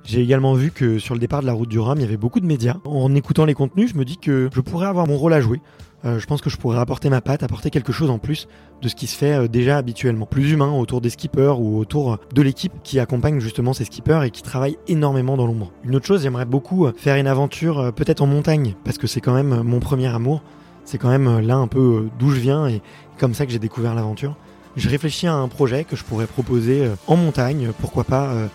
J'ai 0.09 0.23
également 0.23 0.55
vu 0.55 0.71
que 0.71 0.99
sur 0.99 1.13
le 1.13 1.21
départ 1.21 1.43
de 1.43 1.47
la 1.47 1.53
route 1.53 1.69
du 1.69 1.79
Rhum, 1.79 1.99
il 1.99 2.01
y 2.01 2.05
avait 2.07 2.17
beaucoup 2.17 2.41
de 2.41 2.47
médias. 2.47 2.77
En 2.87 3.15
écoutant 3.15 3.45
les 3.45 3.53
contenus, 3.53 3.91
je 3.93 3.99
me 3.99 4.07
dis 4.07 4.17
que 4.17 4.49
je 4.55 4.61
pourrais 4.63 4.87
avoir 4.87 5.07
mon 5.07 5.19
rôle 5.19 5.35
à 5.35 5.43
jouer. 5.43 5.61
Euh, 6.07 6.19
je 6.19 6.25
pense 6.25 6.41
que 6.41 6.49
je 6.49 6.57
pourrais 6.57 6.79
apporter 6.79 7.11
ma 7.11 7.21
patte, 7.21 7.43
apporter 7.43 7.69
quelque 7.69 7.93
chose 7.93 8.09
en 8.09 8.19
plus 8.19 8.49
de 8.81 8.89
ce 8.89 8.95
qui 8.95 9.07
se 9.07 9.15
fait 9.15 9.35
euh, 9.35 9.49
déjà 9.49 9.77
habituellement. 9.77 10.25
Plus 10.25 10.51
humain 10.51 10.73
autour 10.73 11.03
des 11.03 11.11
skippers 11.11 11.61
ou 11.61 11.79
autour 11.79 12.17
de 12.33 12.41
l'équipe 12.41 12.73
qui 12.83 12.99
accompagne 13.01 13.39
justement 13.39 13.75
ces 13.75 13.85
skippers 13.85 14.23
et 14.25 14.31
qui 14.31 14.41
travaille 14.41 14.79
énormément 14.87 15.37
dans 15.37 15.47
l'ombre. 15.47 15.73
Une 15.85 15.95
autre 15.95 16.07
chose, 16.07 16.23
j'aimerais 16.23 16.47
beaucoup 16.47 16.87
euh, 16.87 16.95
faire 16.97 17.17
une 17.17 17.27
aventure 17.27 17.93
peut-être 17.95 18.23
en 18.23 18.27
montagne 18.27 18.77
parce 18.85 18.97
que 18.97 19.07
c'est 19.07 19.21
quand 19.21 19.35
même 19.35 19.61
mon 19.63 19.79
premier 19.79 20.07
amour. 20.07 20.43
C'est 20.87 20.97
quand 20.97 21.11
même 21.11 21.41
là 21.41 21.57
un 21.57 21.67
peu 21.67 22.09
d'où 22.19 22.31
je 22.31 22.41
viens 22.41 22.67
et 22.67 22.81
comme 23.19 23.35
ça 23.35 23.45
que 23.45 23.53
j'ai 23.53 23.59
découvert 23.59 23.95
l'aventure. 23.95 24.37
je 24.77 24.89
réfléchis 24.89 25.27
à 25.27 25.35
un 25.35 25.49
projet 25.49 25.85
que 25.85 25.97
je 25.97 26.05
pourrais 26.05 26.27
proposer 26.27 26.87
euh, 26.87 26.95
en 27.07 27.17
montagne, 27.17 27.73
pourquoi 27.81 28.05
pas 28.05 28.29
euh, 28.29 28.47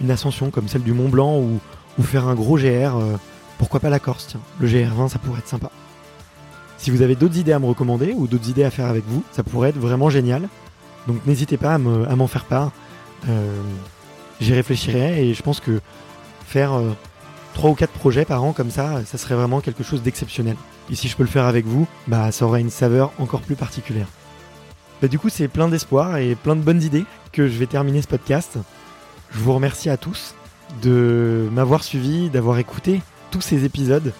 une 0.00 0.10
ascension 0.10 0.50
comme 0.50 0.68
celle 0.68 0.82
du 0.82 0.92
Mont 0.92 1.08
Blanc 1.08 1.38
ou, 1.38 1.60
faire 2.02 2.26
un 2.28 2.34
gros 2.34 2.56
GR, 2.56 2.96
euh, 2.96 3.16
pourquoi 3.58 3.78
pas 3.80 3.90
la 3.90 3.98
Corse, 3.98 4.26
tiens, 4.28 4.40
le 4.60 4.66
GR20 4.68 5.08
ça 5.08 5.18
pourrait 5.18 5.38
être 5.40 5.48
sympa. 5.48 5.70
Si 6.78 6.90
vous 6.90 7.02
avez 7.02 7.14
d'autres 7.14 7.36
idées 7.38 7.52
à 7.52 7.58
me 7.58 7.66
recommander 7.66 8.12
ou 8.16 8.26
d'autres 8.26 8.48
idées 8.48 8.64
à 8.64 8.70
faire 8.70 8.86
avec 8.86 9.04
vous, 9.06 9.22
ça 9.30 9.42
pourrait 9.42 9.68
être 9.68 9.78
vraiment 9.78 10.10
génial. 10.10 10.48
Donc 11.06 11.24
n'hésitez 11.26 11.56
pas 11.56 11.74
à 11.74 11.78
me- 11.78 12.08
à 12.10 12.16
m'en 12.16 12.26
faire 12.26 12.44
part. 12.44 12.72
Euh, 13.28 13.56
J'y 14.40 14.52
réfléchirai 14.54 15.24
et 15.28 15.34
je 15.34 15.42
pense 15.42 15.60
que 15.60 15.80
faire 16.46 16.72
euh, 16.72 16.90
3 17.54 17.70
ou 17.70 17.74
4 17.74 17.90
projets 17.92 18.24
par 18.24 18.42
an 18.42 18.52
comme 18.52 18.70
ça, 18.70 19.04
ça 19.04 19.16
serait 19.18 19.36
vraiment 19.36 19.60
quelque 19.60 19.84
chose 19.84 20.02
d'exceptionnel. 20.02 20.56
Et 20.90 20.96
si 20.96 21.06
je 21.06 21.14
peux 21.16 21.22
le 21.22 21.28
faire 21.28 21.44
avec 21.46 21.64
vous, 21.64 21.86
bah 22.08 22.32
ça 22.32 22.44
aura 22.46 22.58
une 22.58 22.70
saveur 22.70 23.12
encore 23.20 23.42
plus 23.42 23.54
particulière. 23.54 24.08
Bah, 25.00 25.06
du 25.06 25.18
coup, 25.20 25.28
c'est 25.28 25.46
plein 25.46 25.68
d'espoir 25.68 26.16
et 26.16 26.34
plein 26.34 26.56
de 26.56 26.60
bonnes 26.62 26.82
idées 26.82 27.04
que 27.30 27.46
je 27.46 27.56
vais 27.58 27.66
terminer 27.66 28.02
ce 28.02 28.08
podcast. 28.08 28.58
Je 29.34 29.38
vous 29.38 29.54
remercie 29.54 29.88
à 29.88 29.96
tous 29.96 30.34
de 30.82 31.48
m'avoir 31.52 31.84
suivi, 31.84 32.28
d'avoir 32.28 32.58
écouté 32.58 33.00
tous 33.30 33.40
ces 33.40 33.64
épisodes. 33.64 34.12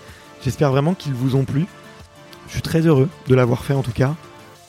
J'espère 0.43 0.71
vraiment 0.71 0.95
qu'ils 0.95 1.13
vous 1.13 1.37
ont 1.37 1.45
plu. 1.45 1.67
Je 2.47 2.53
suis 2.53 2.63
très 2.63 2.87
heureux 2.87 3.11
de 3.29 3.35
l'avoir 3.35 3.63
fait 3.65 3.75
en 3.75 3.83
tout 3.83 3.93
cas. 3.93 4.15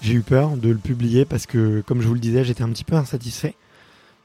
J'ai 0.02 0.14
eu 0.14 0.22
peur 0.22 0.58
de 0.58 0.70
le 0.70 0.78
publier 0.78 1.24
parce 1.24 1.46
que, 1.46 1.82
comme 1.82 2.02
je 2.02 2.08
vous 2.08 2.14
le 2.14 2.20
disais, 2.20 2.44
j'étais 2.44 2.64
un 2.64 2.70
petit 2.70 2.84
peu 2.84 2.96
insatisfait. 2.96 3.56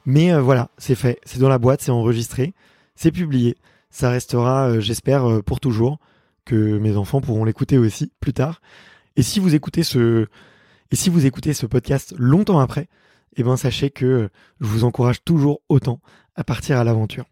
Mais 0.06 0.32
euh, 0.32 0.40
voilà, 0.40 0.70
c'est 0.76 0.96
fait, 0.96 1.20
c'est 1.24 1.38
dans 1.38 1.48
la 1.48 1.58
boîte, 1.58 1.82
c'est 1.82 1.92
enregistré, 1.92 2.52
c'est 2.96 3.12
publié. 3.12 3.56
Ça 3.90 4.10
restera, 4.10 4.70
euh, 4.70 4.80
j'espère, 4.80 5.28
euh, 5.28 5.42
pour 5.42 5.60
toujours, 5.60 5.98
que 6.44 6.78
mes 6.78 6.96
enfants 6.96 7.20
pourront 7.20 7.44
l'écouter 7.44 7.78
aussi 7.78 8.10
plus 8.20 8.32
tard. 8.32 8.60
Et 9.16 9.22
si 9.22 9.38
vous 9.38 9.54
écoutez 9.54 9.84
ce, 9.84 10.26
et 10.90 10.96
si 10.96 11.10
vous 11.10 11.26
écoutez 11.26 11.52
ce 11.54 11.66
podcast 11.66 12.12
longtemps 12.18 12.58
après, 12.58 12.88
eh 13.36 13.42
ben 13.42 13.56
sachez 13.56 13.90
que 13.90 14.28
je 14.60 14.66
vous 14.66 14.84
encourage 14.84 15.24
toujours 15.24 15.60
autant 15.68 16.00
à 16.34 16.44
partir 16.44 16.78
à 16.78 16.84
l'aventure. 16.84 17.26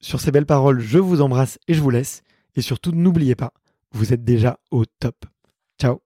Sur 0.00 0.20
ces 0.20 0.30
belles 0.30 0.46
paroles, 0.46 0.80
je 0.80 0.98
vous 0.98 1.20
embrasse 1.20 1.58
et 1.68 1.74
je 1.74 1.80
vous 1.80 1.90
laisse. 1.90 2.22
Et 2.56 2.62
surtout, 2.62 2.92
n'oubliez 2.92 3.34
pas, 3.34 3.52
vous 3.92 4.12
êtes 4.12 4.24
déjà 4.24 4.58
au 4.70 4.84
top. 4.84 5.26
Ciao 5.80 6.00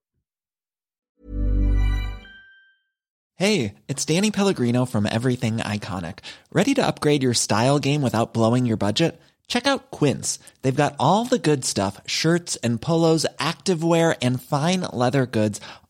Hey, 3.40 3.74
it's 3.86 4.04
Danny 4.04 4.32
Pellegrino 4.32 4.84
from 4.84 5.06
Everything 5.06 5.58
Iconic. 5.58 6.20
Ready 6.52 6.74
to 6.74 6.84
upgrade 6.84 7.22
your 7.22 7.34
style 7.34 7.78
game 7.78 8.02
without 8.02 8.34
blowing 8.34 8.66
your 8.66 8.76
budget? 8.76 9.20
Check 9.46 9.66
out 9.66 9.90
Quince. 9.92 10.40
They've 10.62 10.74
got 10.74 10.96
all 10.98 11.24
the 11.24 11.38
good 11.38 11.64
stuff 11.64 12.00
shirts 12.04 12.56
and 12.64 12.80
polos, 12.80 13.26
activewear, 13.38 14.16
and 14.20 14.42
fine 14.42 14.80
leather 14.92 15.24
goods, 15.24 15.60